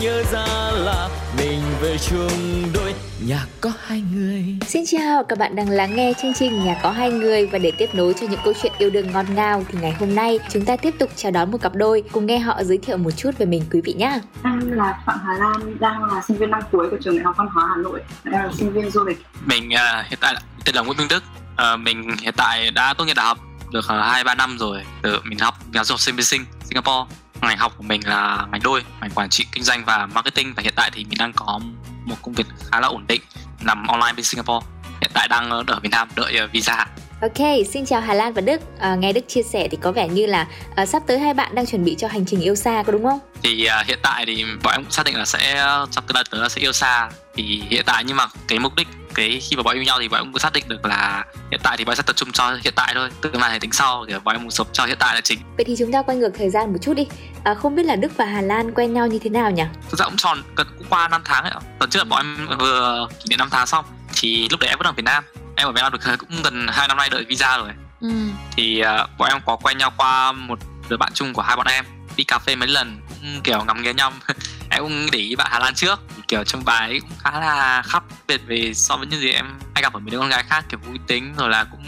nhớ 0.00 0.22
ra 0.32 0.70
là 0.72 1.08
mình 1.38 1.60
về 1.80 1.96
chung 1.98 2.62
đôi 2.74 2.94
nhà 3.26 3.46
có 3.60 3.72
hai 3.86 4.02
người. 4.12 4.44
Xin 4.66 4.84
chào, 4.86 5.24
các 5.24 5.38
bạn 5.38 5.56
đang 5.56 5.68
lắng 5.70 5.96
nghe 5.96 6.12
chương 6.22 6.34
trình 6.34 6.64
Nhà 6.64 6.76
có 6.82 6.90
hai 6.90 7.10
người 7.10 7.46
và 7.46 7.58
để 7.58 7.70
tiếp 7.78 7.94
nối 7.94 8.14
cho 8.20 8.26
những 8.30 8.40
câu 8.44 8.52
chuyện 8.62 8.72
yêu 8.78 8.90
đương 8.90 9.12
ngon 9.12 9.34
ngào 9.34 9.64
thì 9.68 9.78
ngày 9.82 9.92
hôm 10.00 10.14
nay 10.14 10.38
chúng 10.50 10.64
ta 10.64 10.76
tiếp 10.76 10.94
tục 10.98 11.10
chào 11.16 11.32
đón 11.32 11.50
một 11.50 11.58
cặp 11.62 11.74
đôi 11.74 12.02
cùng 12.12 12.26
nghe 12.26 12.38
họ 12.38 12.62
giới 12.62 12.78
thiệu 12.78 12.96
một 12.96 13.10
chút 13.10 13.30
về 13.38 13.46
mình 13.46 13.62
quý 13.72 13.80
vị 13.84 13.92
nhé. 13.92 14.20
Em 14.44 14.72
là 14.72 14.98
Phạm 15.06 15.18
Hà 15.26 15.34
Lan, 15.34 15.78
đang 15.80 16.04
là 16.04 16.22
sinh 16.28 16.36
viên 16.36 16.50
năm 16.50 16.60
cuối 16.72 16.90
của 16.90 16.96
trường 17.04 17.16
Đại 17.16 17.24
học 17.24 17.34
Văn 17.38 17.48
hóa 17.54 17.66
Hà 17.68 17.82
Nội, 17.82 18.00
đang 18.24 18.46
là 18.46 18.52
sinh 18.58 18.72
viên 18.72 18.90
du 18.90 19.04
lịch. 19.04 19.26
Mình 19.44 19.68
uh, 19.68 20.06
hiện 20.06 20.18
tại 20.20 20.34
tên 20.64 20.74
là 20.74 20.82
Nguyễn 20.82 20.98
Minh 20.98 21.08
Đức, 21.08 21.22
uh, 21.52 21.80
mình 21.80 22.10
hiện 22.20 22.34
tại 22.36 22.70
đã 22.70 22.94
tốt 22.94 23.04
nghiệp 23.04 23.16
đại 23.16 23.26
học 23.26 23.38
được 23.72 23.88
à, 23.88 24.08
hai 24.10 24.20
uh, 24.20 24.26
ba 24.26 24.34
năm 24.34 24.56
rồi. 24.58 24.82
Từ 25.02 25.20
mình 25.24 25.38
học 25.38 25.54
giáo 25.74 25.84
dục 25.84 26.00
sinh 26.00 26.16
viên 26.16 26.24
sinh 26.24 26.44
Singapore. 26.64 27.14
Ngành 27.42 27.58
học 27.58 27.72
của 27.76 27.82
mình 27.82 28.08
là 28.08 28.46
ngành 28.52 28.60
đôi, 28.64 28.82
ngành 29.00 29.10
quản 29.10 29.28
trị 29.28 29.46
kinh 29.52 29.62
doanh 29.62 29.84
và 29.84 30.06
marketing 30.06 30.54
và 30.56 30.62
hiện 30.62 30.72
tại 30.76 30.90
thì 30.94 31.04
mình 31.04 31.18
đang 31.18 31.32
có 31.32 31.60
một 32.04 32.16
công 32.22 32.34
việc 32.34 32.46
khá 32.70 32.80
là 32.80 32.88
ổn 32.88 33.04
định 33.08 33.20
nằm 33.60 33.86
online 33.86 34.12
bên 34.16 34.24
Singapore 34.24 34.66
hiện 35.00 35.10
tại 35.14 35.28
đang 35.28 35.50
ở 35.50 35.62
Việt 35.82 35.88
Nam 35.90 36.08
đợi 36.16 36.36
ờ, 36.36 36.48
visa 36.52 36.86
Ok, 37.20 37.66
xin 37.72 37.86
chào 37.86 38.00
Hà 38.00 38.14
Lan 38.14 38.32
và 38.32 38.40
Đức. 38.40 38.60
À, 38.80 38.94
nghe 38.94 39.12
Đức 39.12 39.20
chia 39.28 39.42
sẻ 39.42 39.68
thì 39.70 39.78
có 39.80 39.92
vẻ 39.92 40.08
như 40.08 40.26
là 40.26 40.46
à, 40.74 40.86
sắp 40.86 41.02
tới 41.06 41.18
hai 41.18 41.34
bạn 41.34 41.54
đang 41.54 41.66
chuẩn 41.66 41.84
bị 41.84 41.94
cho 41.98 42.08
hành 42.08 42.26
trình 42.26 42.40
yêu 42.40 42.54
xa, 42.54 42.82
có 42.86 42.92
đúng 42.92 43.04
không? 43.04 43.18
Thì 43.42 43.64
à, 43.64 43.84
hiện 43.86 43.98
tại 44.02 44.24
thì 44.26 44.44
bọn 44.62 44.74
em 44.74 44.82
cũng 44.84 44.90
xác 44.90 45.06
định 45.06 45.16
là 45.16 45.24
sẽ 45.24 45.66
sắp 45.90 46.04
tới 46.08 46.22
tới 46.30 46.40
là 46.40 46.48
sẽ 46.48 46.60
yêu 46.60 46.72
xa. 46.72 47.10
Thì 47.34 47.62
hiện 47.70 47.82
tại 47.86 48.04
nhưng 48.04 48.16
mà 48.16 48.26
cái 48.48 48.58
mục 48.58 48.74
đích 48.74 48.88
cái 49.14 49.40
khi 49.40 49.56
mà 49.56 49.62
bọn 49.62 49.76
em 49.76 49.84
nhau 49.84 49.98
thì 50.00 50.08
bọn 50.08 50.20
em 50.20 50.32
cũng 50.32 50.38
xác 50.38 50.52
định 50.52 50.64
được 50.68 50.84
là 50.84 51.24
hiện 51.50 51.60
tại 51.62 51.76
thì 51.76 51.84
bọn 51.84 51.92
em 51.92 51.96
sẽ 51.96 52.02
tập 52.02 52.16
trung 52.16 52.32
cho 52.32 52.58
hiện 52.64 52.72
tại 52.76 52.92
thôi. 52.94 53.10
Tương 53.20 53.40
lai 53.40 53.50
thì 53.52 53.58
tính 53.58 53.72
sau 53.72 54.04
thì 54.08 54.14
bọn 54.24 54.34
em 54.34 54.42
muốn 54.42 54.50
sống 54.50 54.66
cho 54.72 54.84
hiện 54.84 54.96
tại 55.00 55.14
là 55.14 55.20
chính. 55.20 55.38
Vậy 55.56 55.64
thì 55.64 55.76
chúng 55.78 55.92
ta 55.92 56.02
quay 56.02 56.16
ngược 56.16 56.30
thời 56.38 56.50
gian 56.50 56.72
một 56.72 56.78
chút 56.82 56.94
đi. 56.94 57.06
À, 57.44 57.54
không 57.54 57.74
biết 57.74 57.82
là 57.82 57.96
đức 57.96 58.16
và 58.16 58.24
hà 58.24 58.40
lan 58.40 58.74
quen 58.74 58.92
nhau 58.92 59.06
như 59.06 59.18
thế 59.18 59.30
nào 59.30 59.50
nhỉ? 59.50 59.62
Thực 59.90 59.98
ra 59.98 60.04
cũng 60.04 60.16
tròn 60.16 60.42
cũng 60.56 60.66
qua 60.88 61.08
năm 61.08 61.22
tháng 61.24 61.44
ấy 61.44 61.52
tuần 61.78 61.90
trước 61.90 62.04
bọn 62.08 62.20
em 62.20 62.58
vừa 62.58 63.08
kỷ 63.18 63.24
niệm 63.30 63.38
năm 63.38 63.48
tháng 63.50 63.66
xong 63.66 63.84
thì 64.20 64.48
lúc 64.50 64.60
đấy 64.60 64.68
em 64.68 64.78
vẫn 64.78 64.86
ở 64.86 64.92
việt 64.92 65.04
nam. 65.04 65.24
Em 65.56 65.68
ở 65.68 65.72
việt 65.72 65.80
nam 65.82 65.92
được 65.92 65.98
cũng 66.18 66.42
gần 66.44 66.66
hai 66.68 66.88
năm 66.88 66.96
nay 66.96 67.08
đợi 67.10 67.24
visa 67.28 67.56
rồi. 67.56 67.70
Ừ. 68.00 68.08
thì 68.56 68.82
uh, 68.82 69.18
bọn 69.18 69.28
em 69.28 69.40
có 69.46 69.56
quen 69.56 69.78
nhau 69.78 69.92
qua 69.96 70.32
một 70.32 70.58
đứa 70.88 70.96
bạn 70.96 71.12
chung 71.14 71.32
của 71.32 71.42
hai 71.42 71.56
bọn 71.56 71.66
em. 71.66 71.84
Đi 72.16 72.24
cà 72.24 72.38
phê 72.38 72.56
mấy 72.56 72.68
lần 72.68 73.00
cũng 73.08 73.40
kiểu 73.44 73.64
ngắm 73.64 73.82
nghía 73.82 73.92
nhau 73.92 74.12
em 74.78 74.84
cũng 74.84 75.08
để 75.12 75.18
ý 75.18 75.36
bạn 75.36 75.48
Hà 75.50 75.58
Lan 75.58 75.74
trước. 75.74 76.00
Kiểu 76.28 76.44
trong 76.44 76.64
bài 76.64 76.88
ấy 76.88 77.00
cũng 77.00 77.18
khá 77.18 77.40
là 77.40 77.82
khác 77.86 78.02
biệt 78.28 78.40
về 78.46 78.74
so 78.74 78.96
với 78.96 79.06
những 79.06 79.20
gì 79.20 79.32
em 79.32 79.46
hay 79.74 79.82
gặp 79.82 79.92
ở 79.92 80.00
mấy 80.00 80.10
đứa 80.10 80.18
con 80.18 80.28
gái 80.28 80.44
khác 80.48 80.64
kiểu 80.68 80.80
vui 80.86 80.98
tính 81.06 81.34
rồi 81.36 81.48
là 81.48 81.64
cũng 81.64 81.84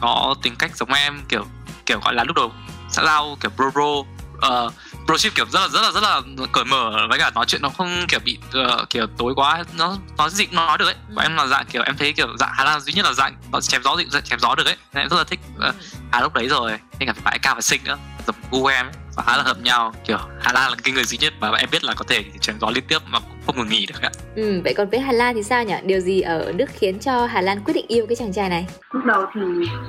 có 0.00 0.34
tính 0.42 0.56
cách 0.56 0.76
giống 0.76 0.92
em 0.92 1.20
kiểu 1.28 1.46
kiểu 1.86 2.00
gọi 2.00 2.14
là 2.14 2.24
lúc 2.24 2.36
đầu 2.36 2.52
xã 2.90 3.04
giao 3.04 3.36
kiểu 3.40 3.50
bro 3.56 3.70
bro 3.70 3.82
uh, 3.84 4.72
broship 5.06 5.34
kiểu 5.34 5.46
rất 5.52 5.60
là 5.60 5.68
rất 5.68 5.80
là 5.82 5.90
rất 5.90 6.02
là 6.02 6.20
cởi 6.52 6.64
mở 6.64 7.06
với 7.08 7.18
cả 7.18 7.30
nói 7.34 7.44
chuyện 7.48 7.62
nó 7.62 7.68
không 7.68 8.06
kiểu 8.08 8.20
bị 8.24 8.38
uh, 8.58 8.90
kiểu 8.90 9.06
tối 9.18 9.32
quá 9.36 9.64
nó 9.76 9.96
nói 10.18 10.30
gì 10.30 10.46
cũng 10.46 10.54
nói 10.54 10.78
được 10.78 10.86
ấy. 10.86 10.96
Và 11.14 11.22
em 11.22 11.36
là 11.36 11.46
dạng 11.46 11.66
kiểu 11.66 11.82
em 11.82 11.96
thấy 11.96 12.12
kiểu 12.12 12.36
dạng 12.38 12.52
Hà 12.54 12.64
Lan 12.64 12.80
duy 12.80 12.92
nhất 12.92 13.04
là 13.06 13.12
dạng 13.12 13.36
nó 13.52 13.60
chém 13.60 13.82
gió 13.82 13.96
chém 14.24 14.38
gió 14.38 14.54
được 14.54 14.66
ấy. 14.66 14.76
Nên 14.92 15.02
em 15.02 15.08
rất 15.08 15.16
là 15.16 15.24
thích 15.24 15.40
uh, 15.68 15.74
Hà 16.12 16.20
lúc 16.20 16.34
đấy 16.34 16.48
rồi 16.48 16.78
nên 16.98 17.08
cả 17.08 17.14
phải 17.24 17.38
cao 17.38 17.54
và 17.54 17.60
xinh 17.60 17.80
nữa 17.84 17.98
giống 18.26 18.36
gu 18.50 18.66
em 18.66 18.86
ấy 18.86 18.92
và 19.16 19.22
khá 19.22 19.36
là 19.36 19.42
hợp 19.42 19.56
nhau 19.62 19.92
kiểu 20.04 20.18
Hà 20.40 20.52
Lan 20.52 20.70
là 20.70 20.76
cái 20.84 20.94
người 20.94 21.04
duy 21.04 21.18
nhất 21.20 21.32
mà 21.40 21.50
em 21.58 21.68
biết 21.72 21.84
là 21.84 21.94
có 21.96 22.04
thể 22.08 22.24
chém 22.40 22.56
gió 22.60 22.70
liên 22.74 22.84
tiếp 22.88 22.98
mà 23.06 23.18
cũng 23.20 23.38
không 23.46 23.56
ngừng 23.56 23.68
nghỉ 23.68 23.86
được 23.86 24.02
ạ. 24.02 24.10
Ừ, 24.36 24.60
vậy 24.64 24.74
còn 24.76 24.90
với 24.90 25.00
Hà 25.00 25.12
Lan 25.12 25.34
thì 25.34 25.42
sao 25.42 25.64
nhỉ? 25.64 25.74
Điều 25.84 26.00
gì 26.00 26.20
ở 26.20 26.52
Đức 26.52 26.70
khiến 26.72 26.98
cho 26.98 27.26
Hà 27.26 27.40
Lan 27.40 27.60
quyết 27.64 27.74
định 27.74 27.86
yêu 27.88 28.06
cái 28.06 28.16
chàng 28.16 28.32
trai 28.32 28.48
này? 28.48 28.66
Lúc 28.90 29.04
đầu 29.04 29.26
thì 29.34 29.40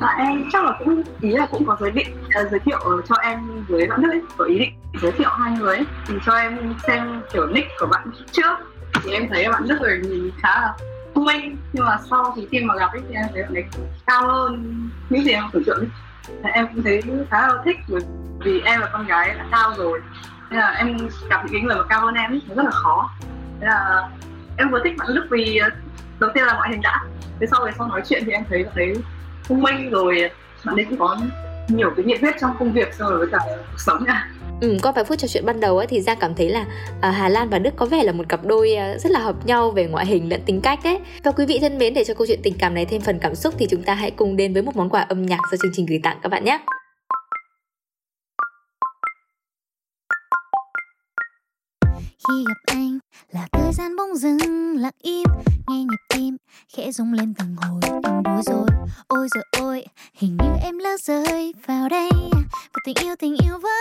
bạn 0.01 0.17
em 0.17 0.49
chắc 0.53 0.65
là 0.65 0.71
cũng 0.79 1.03
ý 1.21 1.29
là 1.29 1.45
cũng 1.45 1.65
có 1.65 1.77
giới 1.79 1.91
định 1.91 2.07
uh, 2.25 2.51
giới 2.51 2.59
thiệu 2.65 2.79
cho 3.09 3.15
em 3.23 3.65
với 3.67 3.87
bạn 3.87 4.01
Đức 4.01 4.09
ấy, 4.11 4.21
có 4.37 4.45
ý 4.45 4.59
định 4.59 4.73
giới 5.01 5.11
thiệu 5.11 5.29
hai 5.29 5.51
người 5.51 5.75
ấy, 5.75 5.85
thì 6.07 6.13
cho 6.25 6.33
em 6.33 6.73
xem 6.87 7.21
kiểu 7.33 7.47
nick 7.47 7.67
của 7.79 7.87
bạn 7.87 8.07
trước 8.31 8.57
thì 9.03 9.11
em 9.11 9.27
thấy 9.29 9.49
bạn 9.49 9.67
Đức 9.67 9.77
rồi 9.81 9.99
nhìn 10.03 10.31
khá 10.41 10.61
là 10.61 10.73
thông 11.15 11.25
minh 11.25 11.57
nhưng 11.73 11.85
mà 11.85 11.97
sau 12.09 12.33
thì 12.35 12.47
khi 12.51 12.59
mà 12.59 12.75
gặp 12.75 12.91
ấy 12.91 13.01
thì 13.09 13.15
em 13.15 13.25
thấy 13.33 13.43
bạn 13.43 13.53
ấy 13.53 13.63
cao 14.07 14.27
hơn 14.27 14.89
những 15.09 15.23
gì 15.23 15.31
em 15.31 15.43
tưởng 15.53 15.63
tượng 15.63 15.79
ấy 15.79 15.87
em 16.53 16.67
cũng 16.67 16.83
thấy 16.83 17.01
khá 17.31 17.47
là 17.47 17.53
thích 17.65 17.77
bởi 17.87 18.01
vì 18.39 18.61
em 18.61 18.81
là 18.81 18.89
con 18.93 19.07
gái 19.07 19.35
đã 19.37 19.45
cao 19.51 19.73
rồi. 19.77 20.01
Nên 20.49 20.59
là 20.59 20.69
em 20.69 20.97
gặp 21.29 21.41
những 21.45 21.53
cái 21.53 21.61
người 21.61 21.75
mà 21.75 21.83
cao 21.89 22.01
hơn 22.01 22.15
em 22.15 22.39
nó 22.47 22.55
rất 22.55 22.63
là 22.65 22.71
khó. 22.71 23.09
Nên 23.59 23.69
là 23.69 24.09
em 24.57 24.69
vừa 24.69 24.79
thích 24.83 24.93
bạn 24.97 25.07
Đức 25.15 25.27
vì 25.29 25.57
ờ, 25.57 25.69
đầu 26.19 26.29
tiên 26.33 26.43
là 26.43 26.53
ngoại 26.53 26.69
hình 26.69 26.81
đã. 26.81 26.99
Thế 27.39 27.47
sau 27.51 27.65
về 27.65 27.71
sau 27.77 27.87
nói 27.87 28.01
chuyện 28.05 28.23
thì 28.25 28.31
em 28.31 28.43
thấy 28.49 28.65
thấy 28.75 28.95
thông 29.43 29.61
minh 29.61 29.89
rồi. 29.89 30.29
Bạn 30.65 30.75
ấy 30.75 30.85
cũng 30.85 30.99
có 30.99 31.17
nhiều 31.67 31.93
cái 31.95 32.05
nhiệt 32.05 32.21
huyết 32.21 32.35
trong 32.41 32.55
công 32.59 32.73
việc 32.73 32.93
rồi 32.93 33.17
với 33.17 33.27
cả 33.31 33.39
cuộc 33.47 33.79
sống 33.79 34.03
nha. 34.03 34.29
Ừ, 34.61 34.77
qua 34.83 34.91
vài 34.91 35.03
phút 35.03 35.19
trò 35.19 35.27
chuyện 35.27 35.45
ban 35.45 35.59
đầu 35.59 35.77
ấy, 35.77 35.87
thì 35.87 36.01
Giang 36.01 36.17
cảm 36.19 36.35
thấy 36.35 36.49
là 36.49 36.65
à, 37.01 37.11
Hà 37.11 37.29
Lan 37.29 37.49
và 37.49 37.59
Đức 37.59 37.73
có 37.75 37.85
vẻ 37.85 38.03
là 38.03 38.11
một 38.11 38.29
cặp 38.29 38.45
đôi 38.45 38.75
à, 38.75 38.97
rất 38.97 39.11
là 39.11 39.19
hợp 39.19 39.45
nhau 39.45 39.71
về 39.71 39.87
ngoại 39.87 40.05
hình 40.05 40.29
lẫn 40.29 40.41
tính 40.45 40.61
cách 40.61 40.79
đấy. 40.83 40.99
Và 41.23 41.31
quý 41.31 41.45
vị 41.45 41.59
thân 41.61 41.77
mến, 41.77 41.93
để 41.93 42.03
cho 42.03 42.13
câu 42.13 42.27
chuyện 42.27 42.39
tình 42.43 42.53
cảm 42.59 42.73
này 42.73 42.85
thêm 42.85 43.01
phần 43.01 43.19
cảm 43.19 43.35
xúc 43.35 43.53
thì 43.57 43.67
chúng 43.69 43.83
ta 43.83 43.93
hãy 43.93 44.11
cùng 44.11 44.35
đến 44.37 44.53
với 44.53 44.61
một 44.61 44.75
món 44.75 44.89
quà 44.89 45.01
âm 45.01 45.25
nhạc 45.25 45.39
do 45.51 45.57
chương 45.61 45.71
trình 45.75 45.85
gửi 45.85 45.99
tặng 46.03 46.17
các 46.23 46.29
bạn 46.29 46.43
nhé. 46.43 46.59
khi 52.27 52.43
gặp 52.47 52.57
anh 52.65 52.99
là 53.31 53.47
thời 53.51 53.73
gian 53.73 53.95
bỗng 53.95 54.15
dừng 54.15 54.77
lặng 54.77 54.93
im 55.01 55.23
nghe 55.67 55.77
nhịp 55.77 56.15
tim 56.15 56.37
khẽ 56.75 56.91
rung 56.91 57.13
lên 57.13 57.33
từng 57.39 57.55
hồi 57.55 57.81
em 58.03 58.23
bối 58.23 58.41
rối 58.45 58.67
ôi 59.07 59.27
rồi 59.35 59.43
ôi 59.61 59.85
hình 60.13 60.37
như 60.41 60.49
em 60.63 60.77
lỡ 60.77 60.97
rơi 60.99 61.53
vào 61.67 61.89
đây 61.89 62.09
và 62.51 62.79
tình 62.85 62.95
yêu 63.03 63.15
tình 63.19 63.35
yêu 63.45 63.57
với 63.61 63.76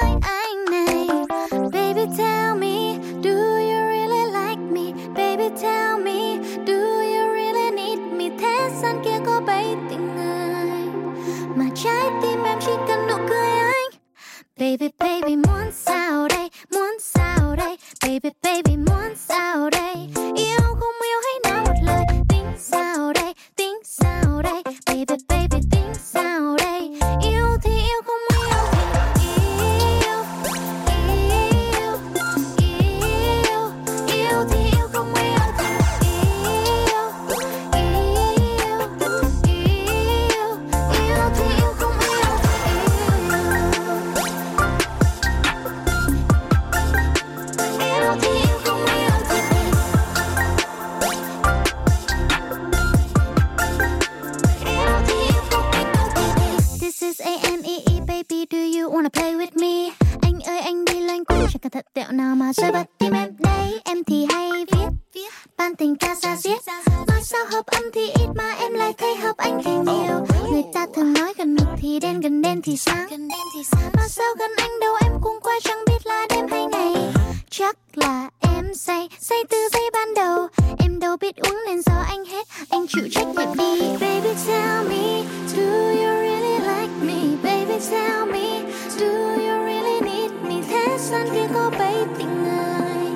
chịu 82.97 83.09
trách 83.11 83.27
nhiệm 83.27 83.57
đi 83.59 83.81
Baby 84.01 84.35
tell 84.47 84.89
me, 84.89 85.25
do 85.57 85.63
you 85.91 86.11
really 86.21 86.59
like 86.59 86.93
me? 87.03 87.37
Baby 87.43 87.79
tell 87.91 88.27
me, 88.33 88.63
do 88.99 89.07
you 89.37 89.65
really 89.65 90.01
need 90.01 90.31
me? 90.43 90.55
Thế 90.71 90.99
gian 90.99 91.27
kia 91.35 91.49
có 91.55 91.71
bấy 91.79 91.95
tình 92.19 92.43
người 92.43 93.11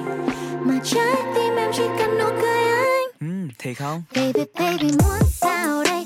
Mà 0.61 0.75
trái 0.85 1.17
tim 1.35 1.56
em 1.56 1.71
chỉ 1.75 1.82
cần 1.99 2.19
nụ 2.19 2.25
cười 2.41 2.62
anh 2.65 3.11
Ừ, 3.21 3.49
thiệt 3.59 3.77
không? 3.79 4.03
Baby 4.15 4.44
baby 4.59 4.91
muốn 5.05 5.19
sao 5.41 5.83
đây, 5.85 6.00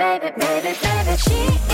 baby 0.00 0.30
baby 0.38 0.72
baby 0.82 1.16
baby 1.28 1.69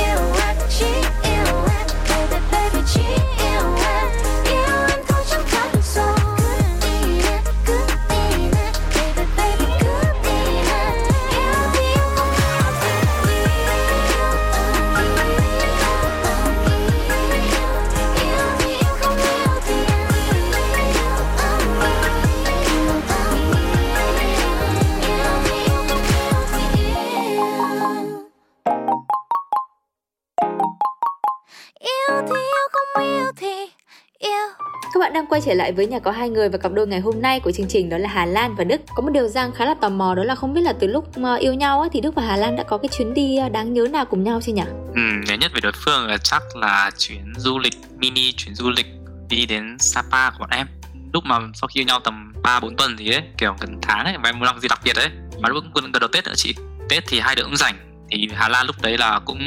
đang 35.17 35.27
quay 35.27 35.41
trở 35.41 35.55
lại 35.55 35.73
với 35.73 35.87
nhà 35.87 35.99
có 35.99 36.11
hai 36.11 36.29
người 36.29 36.49
và 36.49 36.59
cặp 36.59 36.73
đôi 36.73 36.87
ngày 36.87 37.01
hôm 37.01 37.23
nay 37.23 37.41
của 37.41 37.53
chương 37.53 37.69
trình 37.69 37.89
đó 37.89 37.99
là 37.99 38.09
Hà 38.09 38.27
Lan 38.27 38.55
và 38.55 38.65
Đức. 38.65 38.81
Có 38.95 39.03
một 39.03 39.11
điều 39.13 39.29
Giang 39.29 39.53
khá 39.53 39.65
là 39.65 39.75
tò 39.81 39.89
mò 39.89 40.15
đó 40.15 40.25
là 40.25 40.35
không 40.35 40.55
biết 40.55 40.61
là 40.61 40.73
từ 40.81 40.87
lúc 40.87 41.19
mà 41.19 41.37
yêu 41.37 41.55
nhau 41.55 41.81
ấy, 41.81 41.89
thì 41.93 42.01
Đức 42.01 42.15
và 42.15 42.23
Hà 42.23 42.37
Lan 42.37 42.57
đã 42.57 42.63
có 42.63 42.79
cái 42.79 42.89
chuyến 42.99 43.15
đi 43.15 43.37
ờ, 43.37 43.49
đáng 43.49 43.73
nhớ 43.73 43.87
nào 43.93 44.05
cùng 44.05 44.25
nhau 44.25 44.41
chưa 44.43 44.53
nhỉ? 44.53 44.63
Ừ, 44.95 45.01
nhớ 45.27 45.35
nhất 45.35 45.53
về 45.55 45.61
đối 45.63 45.73
phương 45.73 46.07
là 46.07 46.19
chắc 46.19 46.43
là 46.57 46.91
chuyến 46.99 47.33
du 47.37 47.59
lịch 47.59 47.75
mini 47.99 48.33
chuyến 48.33 48.55
du 48.55 48.71
lịch 48.71 48.87
đi 49.29 49.47
đến 49.47 49.79
Sapa 49.79 50.31
của 50.31 50.37
bọn 50.39 50.51
em 50.51 50.67
lúc 51.13 51.25
mà 51.25 51.39
sau 51.55 51.69
khi 51.69 51.81
yêu 51.81 51.87
nhau 51.87 52.01
tầm 52.05 52.33
3 52.43 52.61
4 52.61 52.77
tuần 52.77 52.97
thì 52.99 53.13
ấy, 53.13 53.23
kiểu 53.39 53.55
gần 53.61 53.79
tháng 53.83 54.05
ấy 54.05 54.15
và 54.23 54.29
em 54.29 54.39
muốn 54.39 54.47
làm 54.47 54.61
gì 54.61 54.69
đặc 54.69 54.81
biệt 54.85 54.97
đấy. 54.97 55.09
Mà 55.41 55.49
lúc 55.49 55.65
cũng 55.75 55.83
gần 55.83 55.93
đầu 56.01 56.09
Tết 56.13 56.25
nữa 56.25 56.33
chị. 56.37 56.55
Tết 56.89 57.05
thì 57.07 57.21
hai 57.21 57.35
đứa 57.35 57.43
cũng 57.43 57.57
rảnh 57.57 57.75
thì 58.11 58.29
Hà 58.35 58.49
Lan 58.49 58.67
lúc 58.67 58.77
đấy 58.83 58.99
là 58.99 59.21
cũng 59.25 59.39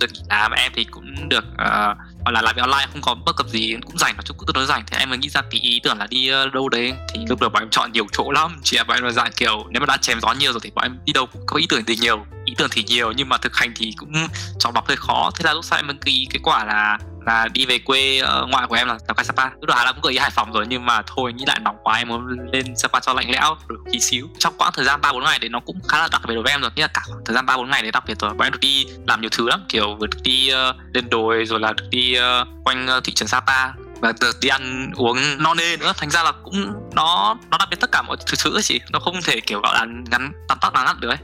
được 0.00 0.10
làm 0.28 0.52
em 0.52 0.72
thì 0.74 0.84
cũng 0.84 1.28
được 1.28 1.44
uh, 1.52 2.17
gọi 2.28 2.32
là 2.32 2.42
làm 2.42 2.56
việc 2.56 2.62
online, 2.62 2.86
không 2.92 3.02
có 3.02 3.14
bất 3.14 3.36
cập 3.36 3.48
gì, 3.48 3.76
cũng 3.86 3.98
rảnh 3.98 4.16
nói 4.16 4.24
cũng 4.28 4.46
tương 4.46 4.54
đối 4.54 4.66
rảnh. 4.66 4.84
Thì 4.86 4.96
em 4.98 5.08
mới 5.08 5.18
nghĩ 5.18 5.28
ra 5.28 5.42
tí 5.50 5.58
ý 5.60 5.80
tưởng 5.82 5.98
là 5.98 6.06
đi 6.06 6.28
ờ, 6.28 6.48
đâu 6.48 6.68
đấy. 6.68 6.92
Thì 7.08 7.20
lúc 7.28 7.40
đầu 7.40 7.50
bọn 7.50 7.62
em 7.62 7.70
chọn 7.70 7.92
nhiều 7.92 8.06
chỗ 8.12 8.30
lắm. 8.30 8.60
Chị 8.62 8.76
ạ 8.76 8.84
bọn 8.84 8.96
em 8.96 9.04
là 9.04 9.10
dạng 9.10 9.32
kiểu, 9.36 9.66
nếu 9.70 9.80
mà 9.80 9.86
đã 9.86 9.96
chém 9.96 10.20
gió 10.20 10.32
nhiều 10.32 10.52
rồi 10.52 10.60
thì 10.62 10.70
bọn 10.74 10.84
em 10.84 10.98
đi 11.04 11.12
đâu 11.12 11.26
cũng 11.26 11.42
có 11.46 11.56
ý 11.56 11.66
tưởng 11.68 11.84
thì 11.84 11.96
nhiều, 11.96 12.26
ý 12.44 12.54
tưởng 12.58 12.68
thì 12.70 12.84
nhiều. 12.86 13.12
Nhưng 13.16 13.28
mà 13.28 13.38
thực 13.38 13.56
hành 13.56 13.72
thì 13.76 13.92
cũng 13.96 14.12
chọn 14.58 14.74
lọc 14.74 14.88
hơi 14.88 14.96
khó. 14.96 15.30
Thế 15.36 15.42
là 15.44 15.52
lúc 15.52 15.64
sau 15.64 15.78
em 15.78 15.86
mới 15.86 15.96
ký 16.04 16.26
kết 16.30 16.40
quả 16.42 16.64
là 16.64 16.98
là 17.28 17.48
đi 17.48 17.66
về 17.66 17.78
quê 17.78 18.20
uh, 18.22 18.50
ngoại 18.50 18.66
của 18.66 18.74
em 18.74 18.88
là 18.88 18.98
lào 19.08 19.14
cai 19.14 19.24
sapa. 19.24 19.44
Lúc 19.44 19.66
đó 19.68 19.74
hà 19.76 19.92
cũng 19.92 20.00
gợi 20.02 20.12
ý 20.12 20.18
hải 20.18 20.30
phòng 20.30 20.52
rồi 20.52 20.66
nhưng 20.68 20.86
mà 20.86 21.02
thôi 21.06 21.32
nghĩ 21.32 21.44
lại 21.46 21.58
nóng 21.60 21.76
quá 21.82 21.98
em 21.98 22.08
muốn 22.08 22.22
lên 22.52 22.76
sapa 22.76 23.00
cho 23.00 23.12
lạnh 23.12 23.30
lẽo 23.30 23.56
rồi 23.68 23.78
tí 23.92 24.00
xíu. 24.00 24.28
Trong 24.38 24.54
quãng 24.58 24.72
thời 24.74 24.84
gian 24.84 25.00
ba 25.00 25.12
bốn 25.12 25.24
ngày 25.24 25.38
đấy 25.38 25.48
nó 25.48 25.60
cũng 25.60 25.80
khá 25.88 25.98
là 25.98 26.08
đặc 26.12 26.22
biệt 26.28 26.34
đối 26.34 26.42
với 26.42 26.52
em 26.52 26.60
rồi. 26.60 26.70
Nghĩa 26.76 26.82
là 26.82 26.88
cả 26.94 27.02
khoảng 27.06 27.24
thời 27.24 27.34
gian 27.34 27.46
ba 27.46 27.56
bốn 27.56 27.70
ngày 27.70 27.82
đấy 27.82 27.92
đặc 27.92 28.04
biệt 28.06 28.18
rồi. 28.18 28.34
Bọn 28.34 28.46
em 28.46 28.52
được 28.52 28.60
đi 28.60 28.86
làm 29.06 29.20
nhiều 29.20 29.30
thứ 29.32 29.48
lắm 29.48 29.64
kiểu 29.68 29.96
vừa 30.00 30.06
được 30.06 30.18
đi 30.22 30.50
uh, 30.70 30.76
lên 30.94 31.10
đồi 31.10 31.44
rồi 31.44 31.60
là 31.60 31.72
được 31.72 31.86
đi 31.90 32.16
uh, 32.18 32.48
quanh 32.64 32.86
uh, 32.96 33.04
thị 33.04 33.12
trấn 33.12 33.28
sapa 33.28 33.72
và 34.00 34.12
được 34.20 34.36
đi 34.40 34.48
ăn 34.48 34.92
uống 34.94 35.18
no 35.38 35.54
nê 35.54 35.76
nữa. 35.76 35.92
Thành 35.96 36.10
ra 36.10 36.22
là 36.22 36.32
cũng 36.44 36.72
nó 36.94 37.36
nó 37.50 37.58
đặc 37.58 37.68
biệt 37.70 37.76
tất 37.80 37.92
cả 37.92 38.02
mọi 38.02 38.16
thứ 38.26 38.34
thứ 38.38 38.62
chị. 38.62 38.80
Nó 38.90 38.98
không 38.98 39.22
thể 39.24 39.40
kiểu 39.40 39.60
gọi 39.60 39.74
là 39.74 39.86
ngắn 40.10 40.32
tóm 40.48 40.58
tắt 40.60 40.72
ngắn 40.74 40.84
ngắt 40.86 41.00
được 41.00 41.08
ấy. 41.08 41.18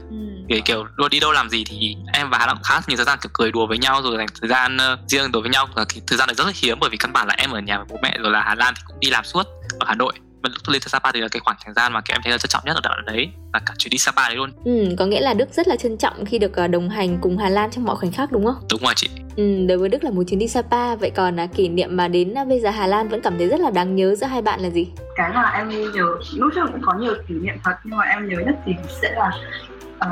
Kiểu 0.49 0.61
kiểu 0.65 0.85
luôn 0.95 1.09
đi 1.09 1.19
đâu 1.19 1.31
làm 1.31 1.49
gì 1.49 1.63
thì 1.67 1.95
em 2.13 2.29
và 2.29 2.37
Hà 2.37 2.47
cũng 2.47 2.63
khá 2.63 2.81
nhiều 2.87 2.97
thời 2.97 3.05
gian 3.05 3.19
kiểu 3.21 3.29
cười 3.33 3.51
đùa 3.51 3.67
với 3.67 3.77
nhau 3.77 4.01
rồi 4.01 4.17
dành 4.17 4.27
thời 4.41 4.49
gian 4.49 4.77
uh, 4.77 4.99
riêng 5.09 5.31
đối 5.31 5.41
với 5.41 5.51
nhau. 5.51 5.67
Và 5.75 5.85
cái 5.85 6.01
thời 6.07 6.17
gian 6.17 6.27
này 6.27 6.35
rất 6.35 6.47
là 6.47 6.53
hiếm 6.55 6.77
bởi 6.79 6.89
vì 6.89 6.97
căn 6.97 7.13
bản 7.13 7.27
là 7.27 7.35
em 7.37 7.51
ở 7.51 7.59
nhà 7.59 7.77
với 7.77 7.85
bố 7.89 7.97
mẹ 8.01 8.17
rồi 8.17 8.31
là 8.31 8.43
Hà 8.43 8.55
Lan 8.55 8.73
thì 8.77 8.81
cũng 8.85 8.99
đi 8.99 9.09
làm 9.09 9.25
suốt 9.25 9.43
ở 9.79 9.85
Hà 9.87 9.95
Nội 9.95 10.13
và 10.45 10.49
lúc 10.53 10.73
lên 10.73 10.81
Sapa 10.81 11.11
thì 11.11 11.21
là 11.21 11.27
cái 11.27 11.39
khoảng 11.39 11.57
thời 11.65 11.73
gian 11.73 11.93
mà 11.93 12.01
cái 12.01 12.15
em 12.15 12.21
thấy 12.23 12.31
là 12.31 12.37
trân 12.37 12.49
trọng 12.49 12.61
nhất 12.65 12.75
ở 12.75 12.81
đoạn 12.83 13.05
đấy 13.05 13.29
là 13.53 13.59
cả 13.65 13.73
chuyến 13.77 13.89
đi 13.89 13.97
Sapa 13.97 14.27
đấy 14.27 14.37
luôn. 14.37 14.51
Ừ, 14.65 14.95
có 14.97 15.05
nghĩa 15.05 15.21
là 15.21 15.33
Đức 15.33 15.53
rất 15.53 15.67
là 15.67 15.75
trân 15.75 15.97
trọng 15.97 16.25
khi 16.25 16.39
được 16.39 16.55
ờ, 16.55 16.67
đồng 16.67 16.89
hành 16.89 17.17
cùng 17.21 17.37
Hà 17.37 17.49
Lan 17.49 17.71
trong 17.71 17.83
mọi 17.83 17.95
khoảnh 17.95 18.11
khắc 18.11 18.31
đúng 18.31 18.45
không? 18.45 18.55
đúng 18.71 18.81
rồi 18.81 18.93
chị. 18.95 19.09
Ừ, 19.35 19.65
đối 19.67 19.77
với 19.77 19.89
Đức 19.89 20.03
là 20.03 20.11
một 20.11 20.23
chuyến 20.27 20.39
đi 20.39 20.47
Sapa. 20.47 20.95
Vậy 20.95 21.11
còn 21.15 21.39
à, 21.39 21.45
kỷ 21.45 21.69
niệm 21.69 21.97
mà 21.97 22.07
đến 22.07 22.33
à, 22.37 22.45
bây 22.45 22.59
giờ 22.59 22.69
Hà 22.69 22.87
Lan 22.87 23.09
vẫn 23.09 23.21
cảm 23.21 23.37
thấy 23.37 23.47
rất 23.47 23.59
là 23.59 23.69
đáng 23.71 23.95
nhớ 23.95 24.15
giữa 24.15 24.27
hai 24.27 24.41
bạn 24.41 24.59
là 24.59 24.69
gì? 24.69 24.87
cái 25.15 25.31
mà 25.33 25.51
em 25.55 25.69
nhớ 25.69 26.05
lúc 26.35 26.51
trước 26.55 26.65
cũng 26.71 26.81
có 26.81 26.93
nhiều 26.93 27.15
kỷ 27.27 27.33
niệm 27.33 27.55
thật 27.63 27.75
nhưng 27.83 27.97
mà 27.97 28.05
em 28.05 28.29
nhớ 28.29 28.37
nhất 28.45 28.55
thì 28.65 28.71
sẽ 29.01 29.11
là 29.15 29.31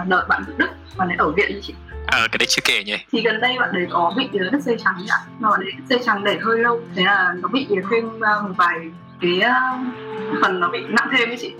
uh, 0.01 0.07
đợt 0.07 0.25
bạn 0.29 0.43
Đức 0.57 0.67
bạn 0.97 1.07
ấy 1.07 1.17
ở 1.17 1.31
viện 1.31 1.59
chị. 1.61 1.73
Ờ 2.07 2.27
cái 2.31 2.37
đấy 2.37 2.47
chưa 2.49 2.61
kể 2.65 2.83
nhỉ. 2.83 2.97
Thì 3.11 3.21
gần 3.21 3.41
đây 3.41 3.55
bạn 3.59 3.69
đấy 3.73 3.87
có 3.89 4.13
bị 4.17 4.29
đứt 4.31 4.61
dây 4.61 4.77
trắng 4.83 5.05
ạ. 5.09 5.17
Mà 5.39 5.49
bạn 5.49 5.59
đấy 5.59 5.71
dây 5.89 5.99
trắng 6.05 6.23
để 6.23 6.37
hơi 6.41 6.59
lâu 6.59 6.81
thế 6.95 7.03
là 7.03 7.33
nó 7.41 7.47
bị 7.47 7.67
thêm 7.91 8.19
một 8.19 8.53
vài 8.57 8.77
cái 9.23 9.41
uh, 9.41 10.41
phần 10.41 10.59
nó 10.59 10.69
bị 10.69 10.79
nặng 10.89 11.07
thêm 11.11 11.29
ấy 11.29 11.37
chị. 11.37 11.53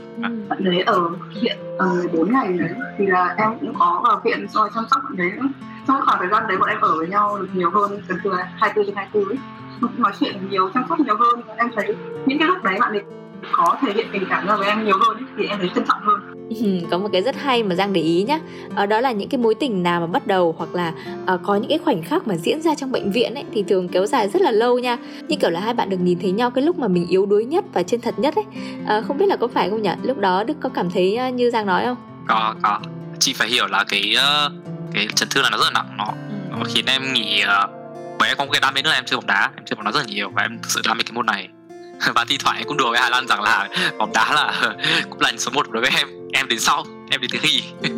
Bạn 0.50 0.63
đấy 0.63 0.81
ở 0.81 1.10
viện 1.42 1.57
ở 1.77 1.88
14 1.88 2.33
ngày 2.33 2.57
đấy 2.57 2.69
thì 2.98 3.06
là 3.06 3.36
em 3.38 3.60
cũng 3.60 3.74
có 3.80 4.01
vào 4.04 4.21
viện 4.25 4.48
rồi 4.50 4.69
chăm 4.75 4.83
sóc 4.92 5.01
bạn 5.04 5.18
đấy. 5.18 5.31
Nữa 5.38 5.48
trong 5.88 6.01
khoảng 6.06 6.19
thời 6.19 6.30
gian 6.30 6.44
đấy 6.48 6.57
bọn 6.57 6.69
em 6.69 6.81
ở 6.81 6.98
với 6.98 7.07
nhau 7.07 7.38
được 7.39 7.48
nhiều 7.54 7.69
hơn 7.69 8.01
gần 8.07 8.19
từ 8.24 8.31
24 8.33 8.86
trên 8.86 8.95
24 8.95 9.30
ấy. 9.30 9.38
Nói 9.98 10.12
chuyện 10.19 10.50
nhiều 10.50 10.69
chăm 10.74 10.86
sóc 10.89 11.00
nhiều 11.00 11.15
hơn 11.18 11.42
em 11.57 11.69
thấy 11.75 11.95
những 12.25 12.39
cái 12.39 12.48
lúc 12.48 12.63
đấy 12.63 12.77
bạn 12.80 12.92
ấy 12.92 13.04
có 13.51 13.77
thể 13.81 13.94
hiện 13.94 14.07
tình 14.12 14.24
cảm 14.30 14.48
ra 14.48 14.56
với 14.56 14.68
em 14.68 14.86
nhiều 14.86 14.98
hơn 15.01 15.18
ấy, 15.18 15.25
thì 15.38 15.48
em 15.48 15.60
thấy 15.60 15.71
trân 15.75 15.86
trọng 15.86 16.01
hơn. 16.01 16.21
Ừ, 16.27 16.32
có 16.91 16.97
một 16.97 17.09
cái 17.11 17.21
rất 17.21 17.35
hay 17.35 17.63
mà 17.63 17.75
Giang 17.75 17.94
để 17.94 18.01
ý 18.01 18.23
nhá. 18.23 18.39
Ờ, 18.75 18.85
Đó 18.85 19.01
là 19.01 19.11
những 19.11 19.29
cái 19.29 19.38
mối 19.38 19.55
tình 19.55 19.83
nào 19.83 20.01
mà 20.01 20.07
bắt 20.07 20.27
đầu 20.27 20.55
Hoặc 20.57 20.75
là 20.75 20.94
ờ, 21.25 21.38
có 21.44 21.55
những 21.55 21.69
cái 21.69 21.77
khoảnh 21.77 22.03
khắc 22.03 22.27
mà 22.27 22.35
diễn 22.35 22.61
ra 22.61 22.75
trong 22.75 22.91
bệnh 22.91 23.11
viện 23.11 23.35
ấy 23.35 23.44
Thì 23.53 23.63
thường 23.63 23.88
kéo 23.88 24.05
dài 24.05 24.29
rất 24.29 24.41
là 24.41 24.51
lâu 24.51 24.79
nha. 24.79 24.97
Như 25.27 25.35
kiểu 25.35 25.50
là 25.50 25.59
hai 25.59 25.73
bạn 25.73 25.89
được 25.89 26.00
nhìn 26.00 26.19
thấy 26.21 26.31
nhau 26.31 26.51
cái 26.51 26.63
lúc 26.63 26.79
mà 26.79 26.88
mình 26.88 27.07
yếu 27.07 27.25
đuối 27.25 27.45
nhất 27.45 27.65
Và 27.73 27.83
chân 27.83 28.01
thật 28.01 28.19
nhất 28.19 28.35
ấy. 28.35 28.45
Ờ, 28.88 29.01
Không 29.01 29.17
biết 29.17 29.25
là 29.27 29.35
có 29.35 29.47
phải 29.47 29.69
không 29.69 29.81
nhỉ? 29.81 29.91
Lúc 30.03 30.17
đó 30.17 30.44
Đức 30.44 30.57
có 30.59 30.69
cảm 30.69 30.89
thấy 30.91 31.19
như 31.33 31.51
Giang 31.51 31.65
nói 31.65 31.83
không? 31.85 31.97
Có 32.27 32.55
có. 32.61 32.79
Chị 33.19 33.33
phải 33.33 33.50
hiểu 33.50 33.67
là 33.67 33.83
cái 33.89 34.15
cái 34.94 35.07
chấn 35.15 35.29
thương 35.29 35.44
là 35.44 35.50
nó 35.50 35.57
rất 35.57 35.63
là 35.63 35.71
nặng 35.73 35.97
nó 35.97 36.07
nó 36.50 36.63
khiến 36.73 36.85
em 36.85 37.13
nghĩ 37.13 37.44
uh, 37.44 37.69
bởi 38.19 38.29
em 38.29 38.38
có 38.38 38.45
một 38.45 38.51
cái 38.51 38.61
đam 38.61 38.73
mê 38.73 38.81
nữa 38.81 38.89
là 38.89 38.95
em 38.95 39.05
chơi 39.05 39.17
bóng 39.17 39.27
đá 39.27 39.51
em 39.55 39.65
chơi 39.65 39.75
bóng 39.75 39.85
đá 39.85 39.91
rất 39.91 40.00
là 40.00 40.05
nhiều 40.05 40.29
và 40.29 40.41
em 40.41 40.59
thực 40.63 40.71
sự 40.71 40.81
đam 40.85 40.97
mê 40.97 41.03
cái 41.03 41.13
môn 41.13 41.25
này 41.25 41.47
và 42.15 42.25
thi 42.27 42.38
thoảng 42.38 42.57
em 42.57 42.67
cũng 42.67 42.77
đùa 42.77 42.89
với 42.89 43.00
Hà 43.00 43.10
Lan 43.10 43.27
rằng 43.27 43.43
là 43.43 43.69
bóng 43.98 44.13
đá 44.13 44.33
là 44.33 44.75
cũng 45.10 45.22
là 45.22 45.31
số 45.38 45.51
một 45.51 45.72
đối 45.72 45.81
với 45.81 45.91
em. 45.98 46.07
Em 46.33 46.48
đến 46.48 46.60
sau, 46.60 46.86
em 47.10 47.22
đến 47.22 47.29
thứ 47.31 47.39
hai 47.41 47.74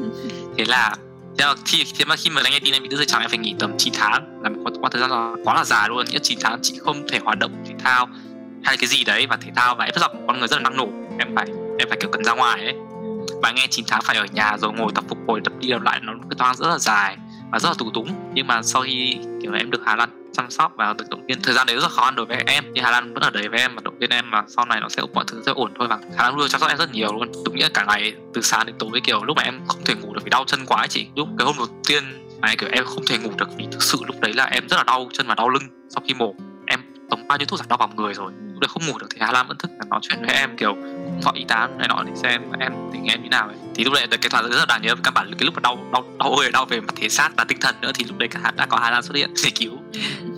thế 0.58 0.66
là, 0.66 0.96
thế 1.38 1.46
khi, 1.66 1.86
thế 1.98 2.06
mà 2.06 2.16
khi 2.16 2.30
mà 2.30 2.42
nghe 2.52 2.60
tin 2.60 2.74
em 2.74 2.84
bị 2.84 2.90
đứt 2.90 2.98
dây 2.98 3.06
chằng, 3.06 3.22
em 3.22 3.30
phải 3.30 3.38
nghỉ 3.38 3.56
tầm 3.60 3.74
9 3.78 3.94
tháng. 3.98 4.42
Là 4.44 4.50
một 4.50 4.70
quãng 4.82 4.92
thời 4.92 5.02
gian 5.02 5.12
là 5.12 5.34
quá 5.44 5.56
là 5.56 5.64
dài 5.64 5.90
luôn. 5.90 6.06
Nghĩa 6.06 6.20
9 6.20 6.40
tháng 6.42 6.60
chị 6.62 6.80
không 6.84 7.08
thể 7.08 7.20
hoạt 7.24 7.40
động 7.40 7.52
thể 7.68 7.74
thao 7.84 8.08
hay 8.64 8.78
cái 8.78 8.88
gì 8.88 9.04
đấy 9.04 9.28
và 9.30 9.38
thể 9.42 9.52
thao 9.56 9.76
và 9.76 9.86
em 9.86 9.94
rất 9.96 10.02
là 10.02 10.08
một 10.08 10.20
con 10.28 10.40
người 10.40 10.48
rất 10.48 10.58
là 10.58 10.64
năng 10.64 10.78
nổ. 10.78 10.88
Em 11.20 11.36
phải 11.36 11.46
em 11.80 11.90
phải 11.90 11.98
kiểu 12.02 12.10
cần 12.12 12.24
ra 12.24 12.34
ngoài 12.34 12.64
ấy. 12.64 12.74
Và 13.42 13.52
nghe 13.52 13.68
9 13.70 13.86
tháng 13.88 14.02
phải 14.04 14.18
ở 14.18 14.26
nhà 14.34 14.58
rồi 14.58 14.74
ngồi 14.74 14.92
tập 14.96 15.04
phục 15.10 15.18
hồi, 15.28 15.42
tập 15.44 15.54
đi 15.60 15.70
tập 15.72 15.82
lại, 15.82 16.00
nó 16.04 16.14
cái 16.30 16.36
toang 16.38 16.56
rất 16.56 16.68
là 16.68 16.78
dài 16.78 17.18
và 17.52 17.60
rất 17.60 17.70
là 17.70 17.76
tù 17.78 17.92
túng, 17.94 18.08
nhưng 18.34 18.48
mà 18.48 18.62
sau 18.62 18.82
khi, 18.82 19.18
kiểu, 19.42 19.54
em 19.54 19.72
được 19.72 19.82
Hà 19.86 19.96
Lan 19.96 20.32
chăm 20.34 20.50
sóc 20.50 20.72
và 20.76 20.94
được 20.94 21.10
động 21.10 21.26
viên, 21.26 21.42
thời 21.42 21.54
gian 21.54 21.68
đấy 21.68 21.76
rất 21.76 21.84
là 21.84 21.90
khó 21.90 22.06
khăn 22.06 22.16
đối 22.16 22.26
với 22.26 22.44
em, 22.46 22.64
nhưng 22.74 22.84
Hà 22.84 22.92
Lan 22.92 23.14
vẫn 23.14 23.24
ở 23.24 23.30
đấy 23.30 23.48
với 23.50 23.60
em 23.60 23.76
và 23.76 23.82
động 23.84 24.00
viên 24.00 24.10
em 24.10 24.32
mà 24.32 24.44
sau 24.48 24.66
này 24.66 24.82
nó 24.82 24.90
sẽ, 24.90 25.02
mọi 25.14 25.24
thứ 25.28 25.42
sẽ 25.46 25.52
ổn 25.56 25.72
thôi 25.80 25.88
và 25.88 26.00
Hà 26.18 26.24
Lan 26.24 26.36
luôn 26.36 26.50
chăm 26.50 26.62
sóc 26.62 26.70
em 26.70 26.78
rất 26.78 26.94
nhiều 26.94 27.14
luôn. 27.14 27.32
Đúng 27.46 27.56
nghĩa 27.56 27.70
cả 27.70 27.86
ngày 27.88 28.14
từ 28.34 28.42
sáng 28.42 28.66
đến 28.66 28.76
tối, 28.80 29.02
kiểu, 29.04 29.24
lúc 29.24 29.38
mà 29.38 29.44
em 29.44 29.62
không 29.68 29.82
thể 29.86 29.94
ngủ 29.96 30.14
được 30.14 30.22
vì 30.24 30.30
đau 30.30 30.44
chân 30.48 30.66
quá 30.66 30.78
ấy 30.78 30.88
chị. 30.88 31.08
Lúc 31.16 31.28
cái 31.38 31.46
hôm 31.46 31.56
đầu 31.58 31.68
tiên 31.88 32.04
mà, 32.42 32.56
kiểu, 32.58 32.70
em 32.72 32.86
không 32.86 33.06
thể 33.06 33.18
ngủ 33.18 33.32
được 33.38 33.50
vì 33.58 33.68
thực 33.72 33.84
sự 33.84 33.98
lúc 34.08 34.16
đấy 34.20 34.34
là 34.34 34.46
em 34.46 34.68
rất 34.70 34.78
là 34.78 34.84
đau 34.84 35.10
chân 35.14 35.28
và 35.28 35.36
đau 35.36 35.50
lưng 35.50 35.64
sau 35.90 36.04
khi 36.08 36.14
mổ 36.14 36.36
bao 37.28 37.38
nhiêu 37.38 37.46
thuốc 37.46 37.60
giảm 37.60 37.68
đau 37.68 37.78
vào 37.78 37.90
người 37.96 38.14
rồi 38.14 38.32
đấy 38.60 38.70
không 38.70 38.88
ngủ 38.88 38.98
được 38.98 39.08
thì 39.12 39.18
Hà 39.22 39.32
Lan 39.32 39.48
vẫn 39.48 39.58
thức 39.58 39.72
nói 39.90 40.00
chuyện 40.04 40.20
với 40.22 40.36
em 40.36 40.58
kiểu 40.58 40.76
gọi 41.24 41.34
y 41.36 41.46
tá 41.48 41.70
này 41.78 41.88
nọ 41.88 42.04
để 42.04 42.12
xem 42.16 42.42
em 42.60 42.74
tình 42.94 43.06
em 43.06 43.24
như 43.24 43.30
nào 43.30 43.48
ấy. 43.48 43.56
thì 43.76 43.84
lúc 43.84 43.94
đấy 43.94 44.08
cái 44.08 44.30
thoại 44.30 44.44
rất 44.50 44.58
là 44.58 44.66
đáng 44.66 44.82
nhớ 44.82 44.96
căn 45.04 45.14
bản 45.14 45.32
cái 45.38 45.46
lúc 45.46 45.54
mà 45.56 45.60
đau 45.64 45.78
đau 45.94 46.04
đau 46.20 46.32
ơi 46.32 46.52
đau 46.52 46.66
về 46.66 46.82
mặt 46.82 46.94
thể 46.96 47.10
xác 47.10 47.30
và 47.38 47.44
tinh 47.44 47.58
thần 47.62 47.76
nữa 47.82 47.92
thì 47.96 48.06
lúc 48.06 48.18
đấy 48.18 48.30
cả 48.30 48.52
đã 48.56 48.66
có 48.66 48.78
Hà 48.78 48.92
Lan 48.92 49.04
xuất 49.04 49.16
hiện 49.16 49.34
để 49.44 49.50
cứu. 49.50 49.72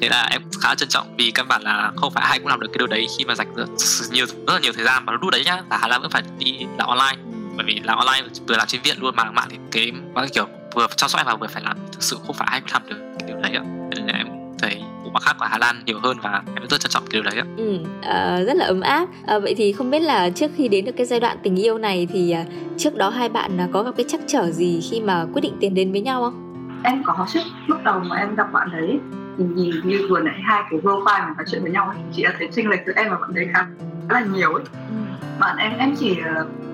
Thế 0.02 0.10
là 0.10 0.28
em 0.32 0.42
khá 0.62 0.76
trân 0.76 0.90
trọng 0.90 1.16
vì 1.18 1.32
căn 1.32 1.48
bản 1.48 1.62
là 1.62 1.92
không 1.96 2.14
phải 2.14 2.24
ai 2.24 2.40
cũng 2.40 2.48
làm 2.48 2.60
được 2.60 2.68
cái 2.74 2.78
điều 2.78 2.88
đấy 2.88 3.08
khi 3.18 3.26
mà 3.26 3.36
dành 3.36 3.56
rất 3.56 3.68
nhiều 4.12 4.26
rất 4.26 4.54
là 4.54 4.60
nhiều 4.60 4.74
thời 4.74 4.86
gian 4.86 5.04
và 5.06 5.14
lúc 5.22 5.32
đấy 5.32 5.44
nhá. 5.46 5.62
Là 5.70 5.78
Hà 5.78 5.88
Lan 5.88 6.02
vẫn 6.02 6.12
phải 6.12 6.24
đi 6.40 6.58
làm 6.78 6.88
online 6.88 7.24
bởi 7.56 7.66
vì 7.66 7.80
làm 7.84 7.98
online 7.98 8.28
vừa 8.48 8.56
làm 8.56 8.68
trên 8.68 8.82
viện 8.82 8.98
luôn 9.00 9.16
mà 9.16 9.32
mạng 9.32 9.48
thì 9.50 9.58
cái 9.72 9.92
mà 10.14 10.26
kiểu 10.34 10.48
vừa 10.76 10.88
chăm 10.98 11.10
sóc 11.10 11.20
em 11.20 11.26
và 11.26 11.36
vừa 11.36 11.48
phải 11.48 11.64
làm 11.64 11.78
thực 11.92 12.04
sự 12.04 12.18
không 12.28 12.36
phải 12.36 12.48
ai 12.52 12.62
cũng 12.62 12.70
làm 12.74 12.82
được 12.90 12.98
cái 13.20 13.28
điều 13.28 13.38
đấy 13.42 13.52
ạ. 13.56 13.64
Nên 13.90 14.06
là 14.06 14.14
em 14.18 14.37
bộ 15.08 15.12
mặt 15.14 15.24
khác 15.24 15.36
của 15.40 15.46
Hà 15.50 15.58
Lan 15.58 15.76
nhiều 15.86 16.00
hơn 16.04 16.18
và 16.24 16.42
em 16.56 16.68
rất 16.70 16.80
trân 16.80 16.90
trọng 16.92 17.04
cái 17.04 17.10
điều 17.14 17.24
đấy 17.24 17.34
ạ. 17.38 17.46
Ừ, 17.58 17.78
ờ, 18.04 18.44
rất 18.44 18.54
là 18.58 18.66
ấm 18.66 18.82
áp. 18.82 19.08
Ờ, 19.28 19.40
Vậy 19.40 19.54
thì 19.58 19.72
không 19.72 19.92
biết 19.92 20.00
là 20.00 20.30
trước 20.30 20.52
khi 20.56 20.68
đến 20.68 20.86
được 20.86 20.92
cái 20.98 21.06
giai 21.06 21.20
đoạn 21.20 21.38
tình 21.44 21.56
yêu 21.56 21.78
này 21.78 22.08
Thì 22.14 22.32
à, 22.32 22.44
trước 22.78 22.96
đó 22.96 23.10
hai 23.10 23.30
bạn 23.30 23.58
à, 23.58 23.68
có 23.74 23.84
gặp 23.84 23.92
cái 23.98 24.06
trắc 24.10 24.22
trở 24.28 24.52
gì 24.52 24.82
khi 24.92 25.02
mà 25.02 25.26
quyết 25.34 25.42
định 25.42 25.54
tiến 25.60 25.74
đến 25.74 25.92
với 25.92 26.02
nhau 26.02 26.22
không? 26.22 26.44
em 26.84 27.04
có 27.06 27.28
trước 27.34 27.40
lúc 27.68 27.78
đầu 27.84 28.00
mà 28.00 28.16
em 28.16 28.36
gặp 28.36 28.52
bạn 28.54 28.70
đấy 28.72 29.00
thì 29.38 29.44
nhìn 29.44 29.76
như 29.84 30.08
vừa 30.10 30.20
nãy 30.20 30.36
hai 30.44 30.64
cái 30.72 30.80
profile 30.80 31.04
mà 31.04 31.34
nói 31.38 31.46
chuyện 31.52 31.62
với 31.62 31.72
nhau 31.72 31.88
ấy, 31.88 31.98
chị 32.16 32.24
đã 32.24 32.34
thấy 32.40 32.50
chênh 32.56 32.70
lệch 32.70 32.80
giữa 32.88 32.94
em 32.96 33.10
và 33.10 33.18
bạn 33.22 33.34
đấy 33.34 33.48
khá 33.54 33.66
là 34.10 34.26
nhiều 34.34 34.54
ấy. 34.54 34.64
Bạn 35.40 35.58
em 35.58 35.72
em 35.78 35.96
chỉ 36.00 36.18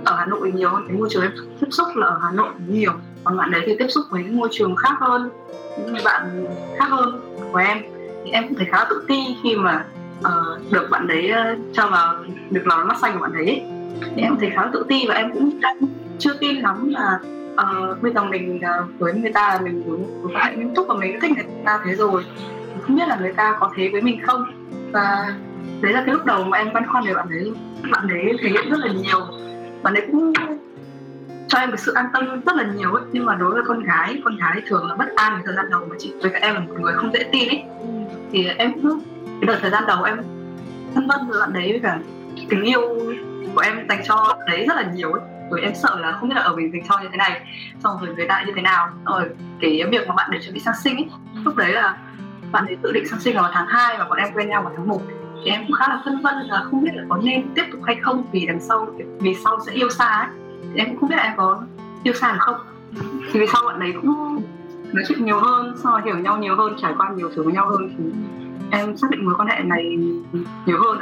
ở 0.05 0.15
Hà 0.15 0.25
Nội 0.25 0.51
nhiều 0.51 0.69
hơn 0.69 0.83
cái 0.87 0.97
môi 0.97 1.07
trường 1.11 1.23
em 1.23 1.31
tiếp 1.61 1.67
xúc 1.71 1.87
là 1.95 2.07
ở 2.07 2.19
Hà 2.23 2.31
Nội 2.31 2.49
nhiều. 2.67 2.91
Còn 3.23 3.37
bạn 3.37 3.51
đấy 3.51 3.61
thì 3.65 3.75
tiếp 3.79 3.87
xúc 3.89 4.03
với 4.09 4.23
những 4.23 4.37
môi 4.37 4.49
trường 4.51 4.75
khác 4.75 4.93
hơn 4.99 5.29
những 5.77 5.93
người 5.93 6.01
bạn 6.05 6.45
khác 6.79 6.87
hơn 6.89 7.21
của 7.51 7.57
em 7.57 7.77
em 8.31 8.47
cũng 8.47 8.57
thấy 8.57 8.67
khá 8.71 8.77
là 8.77 8.85
tự 8.89 9.05
ti 9.07 9.35
khi 9.43 9.55
mà 9.55 9.85
uh, 10.19 10.71
được 10.71 10.87
bạn 10.89 11.07
đấy 11.07 11.31
uh, 11.31 11.59
cho 11.73 11.87
vào 11.87 12.23
được 12.49 12.67
làm 12.67 12.87
mắt 12.87 12.97
xanh 13.01 13.13
của 13.13 13.19
bạn 13.19 13.33
đấy 13.33 13.63
thì 14.15 14.21
em 14.21 14.35
thấy 14.39 14.49
khá 14.49 14.61
là 14.61 14.69
tự 14.73 14.85
ti 14.89 15.05
và 15.07 15.15
em 15.15 15.31
cũng 15.33 15.61
đang 15.61 15.77
chưa 16.19 16.33
tin 16.39 16.55
lắm 16.55 16.89
là 16.89 17.19
uh, 17.53 18.01
bây 18.01 18.13
giờ 18.13 18.23
mình 18.23 18.57
uh, 18.57 18.99
với 18.99 19.13
người 19.13 19.31
ta 19.31 19.47
là 19.47 19.59
mình 19.59 19.83
muốn 19.85 20.31
quan 20.33 20.45
hệ 20.45 20.55
nghiêm 20.55 20.75
túc 20.75 20.87
và 20.87 20.95
mình 20.95 21.19
thích 21.21 21.31
người 21.35 21.45
ta 21.65 21.79
thế 21.85 21.95
rồi. 21.95 22.25
Không 22.81 22.95
biết 22.95 23.07
là 23.07 23.17
người 23.21 23.33
ta 23.33 23.57
có 23.59 23.71
thế 23.75 23.89
với 23.91 24.01
mình 24.01 24.19
không? 24.23 24.45
Và 24.91 25.35
đấy 25.81 25.93
là 25.93 26.03
cái 26.05 26.13
lúc 26.13 26.25
đầu 26.25 26.43
mà 26.43 26.57
em 26.57 26.73
băn 26.73 26.87
khoăn 26.87 27.03
về 27.05 27.13
bạn 27.13 27.27
đấy. 27.29 27.51
Bạn 27.91 28.07
đấy 28.07 28.37
thể 28.41 28.49
hiện 28.49 28.69
rất 28.69 28.79
là 28.79 28.93
nhiều. 28.93 29.19
Bạn 29.83 29.93
đấy 29.93 30.07
cũng 30.11 30.33
cho 31.47 31.59
em 31.59 31.69
một 31.69 31.77
sự 31.79 31.93
an 31.93 32.05
tâm 32.13 32.41
rất 32.45 32.55
là 32.55 32.63
nhiều 32.63 32.93
ấy. 32.93 33.03
Nhưng 33.11 33.25
mà 33.25 33.35
đối 33.35 33.53
với 33.53 33.63
con 33.67 33.83
gái 33.83 34.21
con 34.23 34.37
gái 34.37 34.61
thường 34.67 34.87
là 34.87 34.95
bất 34.95 35.15
an 35.15 35.41
thời 35.45 35.55
gian 35.55 35.69
đầu 35.69 35.81
mà 35.89 35.95
chị 35.99 36.13
với 36.21 36.31
cả 36.31 36.39
em 36.41 36.53
là 36.53 36.59
một 36.59 36.73
người 36.79 36.93
không 36.93 37.11
dễ 37.13 37.23
tin 37.31 37.49
ấy 37.49 37.63
thì 38.33 38.47
em 38.57 38.73
cứ 38.83 38.99
cái 39.25 39.47
đợt 39.47 39.57
thời 39.61 39.71
gian 39.71 39.83
đầu 39.87 40.03
em 40.03 40.17
thân 40.95 41.07
vân 41.07 41.19
với 41.27 41.39
bạn 41.39 41.53
đấy 41.53 41.71
với 41.71 41.79
cả 41.83 41.99
tình 42.49 42.63
yêu 42.63 42.81
của 43.55 43.61
em 43.61 43.87
dành 43.89 44.01
cho 44.07 44.37
đấy 44.47 44.65
rất 44.67 44.75
là 44.75 44.91
nhiều 44.95 45.11
ấy. 45.11 45.21
Rồi 45.51 45.61
em 45.61 45.71
sợ 45.75 45.99
là 45.99 46.11
không 46.11 46.29
biết 46.29 46.35
là 46.35 46.41
ở 46.41 46.55
mình 46.55 46.71
dành 46.73 46.81
cho 46.89 46.99
như 47.01 47.07
thế 47.11 47.17
này, 47.17 47.41
xong 47.83 47.97
rồi 48.01 48.15
người 48.15 48.27
ta 48.27 48.43
như 48.47 48.53
thế 48.55 48.61
nào. 48.61 48.89
Rồi 49.05 49.29
cái 49.61 49.83
việc 49.91 50.07
mà 50.07 50.15
bạn 50.15 50.29
để 50.31 50.39
chuẩn 50.41 50.53
bị 50.53 50.59
sang 50.59 50.75
sinh 50.83 50.95
ấy, 50.95 51.09
lúc 51.43 51.55
đấy 51.55 51.71
là 51.71 51.97
bạn 52.51 52.65
ấy 52.65 52.77
tự 52.81 52.91
định 52.91 53.07
sang 53.07 53.19
sinh 53.19 53.35
vào 53.35 53.49
tháng 53.53 53.67
2 53.67 53.97
và 53.97 54.05
bọn 54.05 54.17
em 54.17 54.33
quen 54.33 54.49
nhau 54.49 54.61
vào 54.61 54.73
tháng 54.75 54.87
1 54.87 55.01
thì 55.43 55.51
em 55.51 55.61
cũng 55.67 55.75
khá 55.75 55.87
là 55.87 56.01
phân 56.05 56.21
vân 56.21 56.35
là 56.35 56.63
không 56.63 56.83
biết 56.83 56.91
là 56.93 57.03
có 57.09 57.17
nên 57.23 57.53
tiếp 57.55 57.63
tục 57.71 57.81
hay 57.83 57.95
không 57.95 58.23
vì 58.31 58.45
đằng 58.45 58.59
sau, 58.59 58.87
vì 59.19 59.35
sau 59.43 59.59
sẽ 59.65 59.71
yêu 59.71 59.89
xa 59.89 60.05
ấy. 60.05 60.27
Thì 60.61 60.79
em 60.79 60.87
cũng 60.87 60.99
không 60.99 61.09
biết 61.09 61.15
là 61.15 61.23
em 61.23 61.33
có 61.37 61.63
yêu 62.03 62.13
xa 62.13 62.31
được 62.31 62.39
không. 62.39 62.55
Thì 63.31 63.39
vì 63.39 63.45
sau 63.53 63.61
bạn 63.67 63.79
đấy 63.79 63.93
cũng 64.01 64.41
nói 64.93 65.03
chuyện 65.07 65.25
nhiều 65.25 65.39
hơn 65.39 65.75
sau 65.83 66.01
hiểu 66.05 66.15
nhau 66.15 66.37
nhiều 66.37 66.55
hơn 66.55 66.75
trải 66.81 66.93
qua 66.97 67.09
nhiều 67.15 67.31
thứ 67.35 67.43
với 67.43 67.53
nhau 67.53 67.69
hơn 67.69 67.93
thì 67.97 68.03
em 68.71 68.97
xác 68.97 69.07
định 69.11 69.25
mối 69.25 69.35
quan 69.37 69.47
hệ 69.47 69.59
này 69.63 69.83
nhiều 70.65 70.77
hơn 70.83 70.99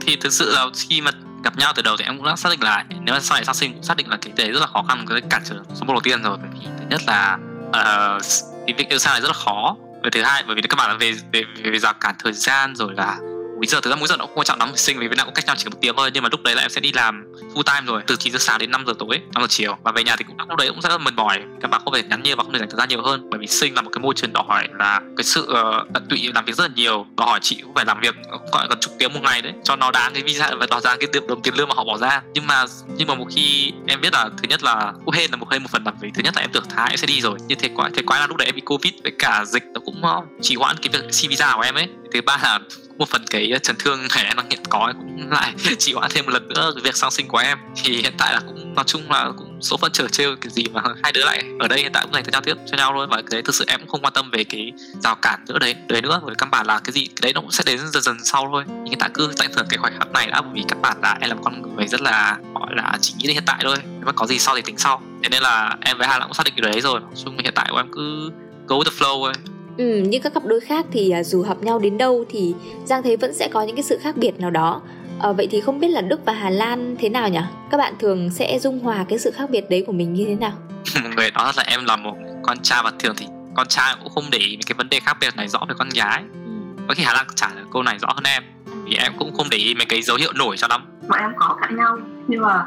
thì 0.00 0.16
thực 0.16 0.32
sự 0.32 0.52
là 0.54 0.66
khi 0.88 1.00
mà 1.00 1.10
gặp 1.44 1.58
nhau 1.58 1.72
từ 1.76 1.82
đầu 1.82 1.96
thì 1.98 2.04
em 2.04 2.16
cũng 2.16 2.26
đã 2.26 2.36
xác 2.36 2.48
định 2.50 2.62
là 2.62 2.84
nếu 2.88 3.14
mà 3.14 3.20
sau 3.20 3.36
này 3.36 3.44
sau 3.44 3.54
sinh 3.54 3.72
cũng 3.72 3.82
xác 3.82 3.96
định 3.96 4.08
là 4.08 4.16
cái 4.16 4.32
đấy 4.36 4.52
rất 4.52 4.60
là 4.60 4.66
khó 4.66 4.84
khăn 4.88 5.04
cái 5.08 5.20
cản 5.30 5.42
trở 5.44 5.54
số 5.74 5.84
một 5.84 5.92
đầu 5.92 6.00
tiên 6.04 6.22
rồi. 6.22 6.36
Bởi 6.40 6.50
vì 6.54 6.66
thứ 6.78 6.84
nhất 6.90 7.00
là 7.06 7.38
uh, 7.68 8.22
cái 8.66 8.74
việc 8.78 8.88
yêu 8.88 8.98
xa 8.98 9.10
này 9.10 9.20
rất 9.20 9.28
là 9.28 9.34
khó. 9.34 9.76
Và 10.02 10.10
thứ 10.12 10.22
hai 10.22 10.44
bởi 10.46 10.56
vì 10.56 10.62
các 10.62 10.76
bạn 10.76 10.90
là 10.90 10.96
về 10.96 11.12
về 11.32 11.44
về, 11.62 11.70
về 11.70 11.78
rào 11.78 11.92
cản 12.00 12.14
thời 12.18 12.32
gian 12.32 12.76
rồi 12.76 12.94
là 12.94 13.16
bây 13.64 13.68
giờ 13.68 13.80
thực 13.80 13.90
ra 13.90 13.96
mỗi 13.96 14.08
giờ 14.08 14.16
nó 14.16 14.26
không 14.26 14.34
quan 14.34 14.44
trọng 14.44 14.58
lắm. 14.58 14.72
Sinh 14.76 14.98
vì 14.98 15.08
Việt 15.08 15.16
Nam 15.16 15.26
cũng 15.26 15.34
cách 15.34 15.46
nhau 15.46 15.56
chỉ 15.58 15.64
một 15.64 15.76
tiếng 15.80 15.96
thôi 15.96 16.10
nhưng 16.14 16.22
mà 16.22 16.28
lúc 16.32 16.42
đấy 16.42 16.54
là 16.54 16.62
em 16.62 16.70
sẽ 16.70 16.80
đi 16.80 16.92
làm 16.92 17.32
full 17.54 17.62
time 17.62 17.86
rồi 17.86 18.02
từ 18.06 18.16
9 18.16 18.32
giờ 18.32 18.38
sáng 18.38 18.58
đến 18.58 18.70
5 18.70 18.84
giờ 18.86 18.92
tối 18.98 19.20
5 19.34 19.42
giờ 19.42 19.46
chiều. 19.50 19.76
Và 19.82 19.92
về 19.92 20.04
nhà 20.04 20.16
thì 20.16 20.24
cũng 20.24 20.36
lúc 20.48 20.58
đấy 20.58 20.68
cũng 20.68 20.80
rất 20.80 20.88
là 20.88 20.98
mệt 20.98 21.14
mỏi 21.14 21.40
các 21.60 21.70
bạn 21.70 21.80
không 21.84 21.92
phải 21.92 22.02
nhắn 22.02 22.22
nhiều 22.22 22.36
và 22.36 22.44
không 22.44 22.52
thể 22.52 22.58
dành 22.58 22.68
thời 22.70 22.78
gian 22.78 22.88
nhiều 22.88 23.02
hơn. 23.02 23.30
Bởi 23.30 23.40
vì 23.40 23.46
sinh 23.46 23.74
là 23.74 23.82
một 23.82 23.90
cái 23.92 24.00
môi 24.00 24.14
trường 24.14 24.32
đòi 24.32 24.44
hỏi 24.48 24.68
là 24.78 25.00
cái 25.16 25.24
sự 25.24 25.42
uh, 25.42 25.92
tận 25.94 26.06
tụy 26.10 26.30
làm 26.34 26.44
việc 26.44 26.56
rất 26.56 26.64
là 26.64 26.70
nhiều. 26.76 27.06
Đòi 27.16 27.26
hỏi 27.28 27.38
chị 27.42 27.58
cũng 27.62 27.74
phải 27.74 27.84
làm 27.84 28.00
việc 28.00 28.14
ờ, 28.30 28.38
gọi 28.52 28.66
gần 28.68 28.78
chục 28.80 28.92
tiếng 28.98 29.12
một 29.12 29.20
ngày 29.22 29.42
đấy 29.42 29.52
cho 29.64 29.76
nó 29.76 29.90
đáng 29.90 30.14
cái 30.14 30.22
visa 30.22 30.50
và 30.60 30.66
đòi 30.70 30.80
ra 30.80 30.96
cái 30.96 31.08
tiền 31.12 31.26
đồng 31.26 31.42
tiền 31.42 31.54
lương 31.54 31.68
mà 31.68 31.74
họ 31.76 31.84
bỏ 31.84 31.98
ra. 31.98 32.22
Nhưng 32.34 32.46
mà 32.46 32.64
nhưng 32.96 33.08
mà 33.08 33.14
một 33.14 33.26
khi 33.30 33.72
em 33.86 34.00
biết 34.00 34.12
là 34.12 34.30
thứ 34.36 34.48
nhất 34.48 34.62
là 34.62 34.92
cũng 35.04 35.14
hên 35.14 35.30
là 35.30 35.36
một 35.36 35.46
hơi 35.50 35.60
một 35.60 35.68
phần 35.70 35.84
là 35.84 35.92
vì 36.00 36.10
thứ 36.14 36.22
nhất 36.22 36.36
là 36.36 36.42
em 36.42 36.50
tưởng 36.52 36.64
thái 36.76 36.90
em 36.90 36.96
sẽ 36.96 37.06
đi 37.06 37.20
rồi. 37.20 37.38
Nhưng 37.48 37.58
thế 37.58 37.68
quá 37.74 37.90
thế 37.94 38.02
quá 38.06 38.20
là 38.20 38.26
lúc 38.26 38.36
đấy 38.36 38.46
em 38.46 38.54
bị 38.54 38.60
covid 38.60 38.92
với 39.02 39.12
cả 39.18 39.44
dịch 39.46 39.64
nó 39.74 39.80
cũng 39.84 40.04
ờ, 40.04 40.20
chỉ 40.40 40.54
trì 40.54 40.58
hoãn 40.58 40.76
cái 40.82 40.88
việc 40.92 41.14
xin 41.14 41.30
visa 41.30 41.52
của 41.56 41.62
em 41.62 41.74
ấy. 41.74 41.88
Thứ 42.12 42.20
ba 42.20 42.38
là 42.42 42.60
một 42.98 43.08
phần 43.08 43.24
cái 43.30 43.50
ờ, 43.50 43.58
chấn 43.58 43.76
thương 43.78 44.00
này 44.14 44.24
em 44.24 44.36
đang 44.36 44.50
hiện 44.50 44.60
có 44.68 44.92
cũng 44.98 45.30
lại 45.30 45.54
chỉ 45.78 45.92
hoãn 45.92 46.10
thêm 46.14 46.24
một 46.24 46.32
lần 46.32 46.48
nữa 46.48 46.72
cái 46.74 46.82
việc 46.84 46.96
sang 46.96 47.10
sinh 47.10 47.28
của 47.28 47.38
em. 47.38 47.58
Thì 47.84 47.96
hiện 47.96 48.12
tại 48.18 48.32
là 48.32 48.40
cũng, 48.46 48.74
nói 48.74 48.84
chung 48.86 49.10
là 49.10 49.30
cũng 49.38 49.58
số 49.60 49.76
phận 49.76 49.92
trở 49.92 50.08
trêu 50.08 50.36
cái 50.40 50.50
gì 50.50 50.64
mà 50.72 50.82
hai 51.02 51.12
đứa 51.12 51.24
lại 51.24 51.44
ở 51.58 51.68
đây 51.68 51.80
hiện 51.80 51.92
tại 51.92 52.04
cũng 52.04 52.14
dành 52.14 52.24
thời 52.24 52.32
gian 52.32 52.44
tiếp 52.44 52.56
cho 52.66 52.76
nhau 52.76 52.92
thôi. 52.94 53.06
Và 53.10 53.16
cái 53.16 53.28
đấy 53.30 53.42
thực 53.42 53.54
sự 53.54 53.64
em 53.68 53.80
cũng 53.80 53.88
không 53.88 54.02
quan 54.02 54.12
tâm 54.12 54.30
về 54.30 54.44
cái 54.44 54.72
rào 55.02 55.14
cản 55.14 55.40
nữa 55.48 55.58
đấy 55.58 55.74
đấy 55.88 56.02
nữa. 56.02 56.20
Rồi 56.26 56.34
căn 56.38 56.50
bản 56.50 56.66
là 56.66 56.80
cái 56.84 56.92
gì, 56.92 57.06
cái 57.06 57.20
đấy 57.22 57.32
nó 57.32 57.40
cũng 57.40 57.50
sẽ 57.50 57.64
đến 57.66 57.78
dần 57.92 58.02
dần 58.02 58.16
sau 58.24 58.48
thôi. 58.52 58.64
Nhưng 58.66 58.84
hiện 58.84 58.98
tại 58.98 59.10
cứ 59.14 59.32
tận 59.36 59.52
hưởng 59.56 59.66
cái 59.68 59.78
khoảnh 59.78 59.98
khắc 59.98 60.12
này 60.12 60.26
đã, 60.26 60.40
bởi 60.40 60.50
vì 60.54 60.62
căn 60.68 60.82
bản 60.82 60.96
là 61.02 61.18
em 61.20 61.30
là 61.30 61.34
một 61.34 61.42
con 61.44 61.76
người 61.76 61.86
rất 61.86 62.00
là, 62.00 62.38
gọi 62.54 62.70
là, 62.76 62.98
chỉ 63.00 63.14
nghĩ 63.18 63.26
đến 63.26 63.34
hiện 63.34 63.44
tại 63.46 63.60
thôi. 63.62 63.76
Nếu 63.84 64.06
mà 64.06 64.12
có 64.12 64.26
gì 64.26 64.38
sau 64.38 64.56
thì 64.56 64.62
tính 64.62 64.78
sau. 64.78 65.02
Thế 65.22 65.28
nên 65.28 65.42
là 65.42 65.76
em 65.80 65.98
với 65.98 66.06
Hà 66.06 66.18
cũng 66.20 66.34
xác 66.34 66.44
định 66.44 66.54
cái 66.56 66.72
đấy 66.72 66.80
rồi. 66.80 67.00
Nói 67.00 67.10
chung 67.24 67.38
hiện 67.38 67.54
tại 67.54 67.68
của 67.70 67.76
em 67.76 67.92
cứ 67.92 68.30
go 68.66 68.76
with 68.76 68.84
the 68.84 68.90
flow 68.98 69.24
thôi. 69.24 69.32
Ừ, 69.76 69.98
như 69.98 70.18
các 70.18 70.34
cặp 70.34 70.44
đôi 70.44 70.60
khác 70.60 70.86
thì 70.92 71.10
à, 71.10 71.22
dù 71.22 71.42
hợp 71.42 71.62
nhau 71.62 71.78
đến 71.78 71.98
đâu 71.98 72.24
thì 72.28 72.54
Giang 72.84 73.02
thấy 73.02 73.16
vẫn 73.16 73.34
sẽ 73.34 73.48
có 73.48 73.62
những 73.62 73.76
cái 73.76 73.82
sự 73.82 73.98
khác 74.02 74.16
biệt 74.16 74.40
nào 74.40 74.50
đó 74.50 74.82
à, 75.20 75.32
Vậy 75.32 75.48
thì 75.50 75.60
không 75.60 75.80
biết 75.80 75.88
là 75.88 76.00
Đức 76.00 76.20
và 76.24 76.32
Hà 76.32 76.50
Lan 76.50 76.96
thế 76.98 77.08
nào 77.08 77.28
nhỉ? 77.28 77.40
Các 77.70 77.78
bạn 77.78 77.94
thường 77.98 78.30
sẽ 78.30 78.58
dung 78.58 78.78
hòa 78.78 79.04
cái 79.08 79.18
sự 79.18 79.30
khác 79.30 79.50
biệt 79.50 79.70
đấy 79.70 79.84
của 79.86 79.92
mình 79.92 80.14
như 80.14 80.24
thế 80.26 80.34
nào? 80.34 80.52
người 81.16 81.30
nói 81.30 81.52
là 81.56 81.64
em 81.66 81.84
là 81.84 81.96
một 81.96 82.14
con 82.42 82.58
trai 82.62 82.80
và 82.84 82.92
thường 82.98 83.14
thì 83.16 83.26
con 83.54 83.66
trai 83.68 83.94
cũng 84.02 84.12
không 84.14 84.24
để 84.30 84.38
ý 84.38 84.58
cái 84.66 84.74
vấn 84.78 84.88
đề 84.88 85.00
khác 85.00 85.16
biệt 85.20 85.36
này 85.36 85.48
rõ 85.48 85.60
với 85.66 85.76
con 85.78 85.88
gái 85.88 86.22
ừ. 86.32 86.50
Có 86.88 86.94
khi 86.94 87.02
Hà 87.02 87.12
Lan 87.12 87.26
trả 87.36 87.48
lời 87.54 87.64
câu 87.72 87.82
này 87.82 87.98
rõ 87.98 88.08
hơn 88.14 88.24
em 88.24 88.42
Vì 88.84 88.96
em 88.96 89.12
cũng 89.18 89.34
không 89.36 89.46
để 89.50 89.58
ý 89.58 89.74
mấy 89.74 89.86
cái 89.86 90.02
dấu 90.02 90.16
hiệu 90.16 90.32
nổi 90.34 90.56
cho 90.56 90.66
lắm 90.70 90.86
Bọn 91.08 91.18
em 91.20 91.30
có 91.36 91.56
cãi 91.60 91.72
nhau 91.72 91.98
nhưng 92.28 92.40
mà 92.40 92.64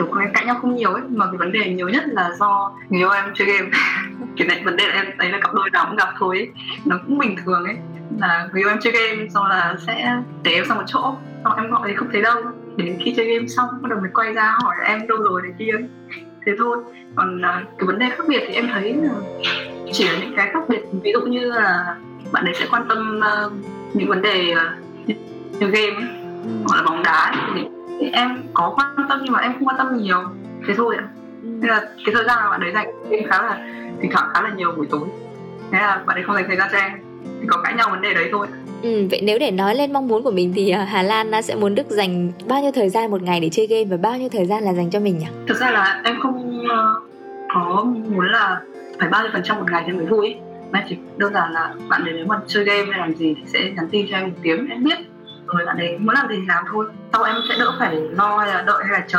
kiểu 0.00 0.08
con 0.10 0.20
em 0.20 0.32
cãi 0.34 0.44
nhau 0.46 0.58
không 0.60 0.76
nhiều 0.76 0.92
ấy 0.92 1.02
mà 1.08 1.26
cái 1.26 1.36
vấn 1.36 1.52
đề 1.52 1.74
nhiều 1.74 1.88
nhất 1.88 2.04
là 2.06 2.30
do 2.38 2.72
người 2.88 3.00
yêu 3.00 3.10
em 3.10 3.24
chơi 3.34 3.48
game. 3.48 3.70
Cái 4.36 4.48
này 4.48 4.62
vấn 4.64 4.76
đề 4.76 4.88
là 4.88 4.94
em 4.94 5.06
thấy 5.18 5.30
là 5.30 5.38
cặp 5.40 5.54
đôi 5.54 5.70
nào 5.70 5.86
cũng 5.88 5.96
gặp 5.96 6.08
thôi 6.18 6.38
ấy. 6.38 6.50
nó 6.84 6.98
cũng 7.06 7.18
bình 7.18 7.36
thường 7.44 7.64
ấy. 7.64 7.76
Là 8.18 8.48
người 8.52 8.62
yêu 8.62 8.68
em 8.68 8.78
chơi 8.80 8.92
game 8.92 9.28
xong 9.28 9.46
là 9.46 9.76
sẽ 9.86 10.16
để 10.42 10.52
em 10.52 10.64
sang 10.68 10.76
một 10.76 10.84
chỗ. 10.86 11.14
Xong 11.44 11.56
em 11.56 11.70
gọi 11.70 11.88
thì 11.88 11.94
không 11.94 12.08
thấy 12.12 12.22
đâu. 12.22 12.42
Đến 12.76 12.98
khi 13.00 13.14
chơi 13.16 13.34
game 13.34 13.46
xong 13.46 13.68
bắt 13.82 13.88
đầu 13.90 14.00
mới 14.00 14.10
quay 14.14 14.32
ra 14.32 14.56
hỏi 14.62 14.74
em 14.84 15.06
đâu 15.08 15.18
rồi 15.18 15.42
này 15.42 15.52
kia 15.58 15.72
thế 16.46 16.52
thôi. 16.58 16.78
Còn 17.16 17.42
à, 17.42 17.62
cái 17.78 17.86
vấn 17.86 17.98
đề 17.98 18.10
khác 18.10 18.24
biệt 18.28 18.44
thì 18.48 18.54
em 18.54 18.68
thấy 18.72 18.94
là 18.94 19.14
chỉ 19.92 20.04
là 20.04 20.18
những 20.20 20.36
cái 20.36 20.50
khác 20.52 20.68
biệt. 20.68 20.82
Ví 21.02 21.12
dụ 21.12 21.20
như 21.20 21.52
là 21.52 21.96
bạn 22.32 22.44
ấy 22.44 22.54
sẽ 22.54 22.66
quan 22.70 22.88
tâm 22.88 23.20
uh, 23.46 23.52
những 23.94 24.08
vấn 24.08 24.22
đề 24.22 24.54
uh, 24.54 25.08
như, 25.60 25.66
game 25.70 25.94
ấy, 25.96 26.08
hoặc 26.64 26.76
là 26.76 26.82
bóng 26.82 27.02
đá 27.02 27.34
thì 27.54 27.62
thì 28.00 28.10
em 28.12 28.42
có 28.54 28.74
quan 28.76 29.08
tâm 29.08 29.20
nhưng 29.24 29.32
mà 29.32 29.38
em 29.38 29.52
không 29.52 29.68
quan 29.68 29.76
tâm 29.78 29.96
nhiều. 29.96 30.22
Thế 30.66 30.74
thôi 30.76 30.96
ạ. 30.98 31.04
Nên 31.42 31.70
là 31.70 31.80
cái 31.80 32.14
thời 32.14 32.24
gian 32.24 32.38
mà 32.42 32.50
bạn 32.50 32.60
ấy 32.60 32.72
dành 32.72 32.88
em 33.10 33.24
khá 33.28 33.42
là 33.42 33.58
thỉnh 34.00 34.10
thoảng 34.12 34.28
khá 34.34 34.42
là 34.42 34.50
nhiều 34.56 34.72
buổi 34.76 34.86
tối. 34.90 35.08
Thế 35.72 35.78
là 35.78 36.02
bạn 36.06 36.16
ấy 36.16 36.24
không 36.24 36.34
dành 36.34 36.44
thời 36.48 36.56
gian 36.56 36.68
cho 36.72 36.78
em. 36.78 36.92
Thì 37.40 37.46
có 37.46 37.62
cãi 37.64 37.74
nhau 37.74 37.88
vấn 37.90 38.02
đề 38.02 38.14
đấy 38.14 38.28
thôi 38.32 38.46
Ừ, 38.82 39.06
vậy 39.10 39.20
nếu 39.22 39.38
để 39.38 39.50
nói 39.50 39.74
lên 39.74 39.92
mong 39.92 40.08
muốn 40.08 40.22
của 40.22 40.30
mình 40.30 40.52
thì 40.54 40.70
à, 40.70 40.84
Hà 40.84 41.02
Lan 41.02 41.42
sẽ 41.42 41.54
muốn 41.54 41.74
Đức 41.74 41.86
dành 41.88 42.32
bao 42.48 42.62
nhiêu 42.62 42.72
thời 42.72 42.88
gian 42.88 43.10
một 43.10 43.22
ngày 43.22 43.40
để 43.40 43.48
chơi 43.52 43.66
game 43.66 43.84
và 43.84 43.96
bao 43.96 44.18
nhiêu 44.18 44.28
thời 44.28 44.46
gian 44.46 44.64
là 44.64 44.72
dành 44.72 44.90
cho 44.90 45.00
mình 45.00 45.18
nhỉ? 45.18 45.26
Thực 45.46 45.60
ra 45.60 45.70
là 45.70 46.00
em 46.04 46.20
không 46.20 46.64
uh, 46.64 47.02
có 47.54 47.84
muốn 47.84 48.26
là 48.32 48.60
phải 48.98 49.08
bao 49.08 49.22
nhiêu 49.22 49.30
phần 49.32 49.42
trăm 49.44 49.56
một 49.58 49.66
ngày 49.70 49.82
thì 49.86 49.92
mới 49.92 50.06
vui 50.06 50.26
ấy. 50.26 50.36
Mà 50.72 50.86
chỉ 50.88 50.96
đơn 51.16 51.34
giản 51.34 51.52
là 51.52 51.74
bạn 51.88 52.04
ấy 52.04 52.12
nếu 52.12 52.26
mà 52.26 52.36
chơi 52.46 52.64
game 52.64 52.84
hay 52.90 53.00
làm 53.00 53.14
gì 53.14 53.34
thì 53.34 53.42
sẽ 53.46 53.70
nhắn 53.76 53.88
tin 53.90 54.06
cho 54.10 54.16
em 54.16 54.28
một 54.28 54.36
tiếng 54.42 54.68
em 54.68 54.84
biết 54.84 54.98
rồi 55.54 55.66
bạn 55.66 55.76
ấy 55.76 55.98
muốn 55.98 56.14
làm 56.14 56.28
gì 56.28 56.34
thì 56.36 56.46
làm 56.46 56.64
thôi. 56.72 56.86
Sau 57.12 57.22
em 57.22 57.36
sẽ 57.48 57.54
đỡ 57.58 57.76
phải 57.78 57.96
lo 58.10 58.38
hay 58.38 58.48
là 58.48 58.62
đợi 58.62 58.84
hay 58.88 59.00
là 59.00 59.06
chờ 59.08 59.18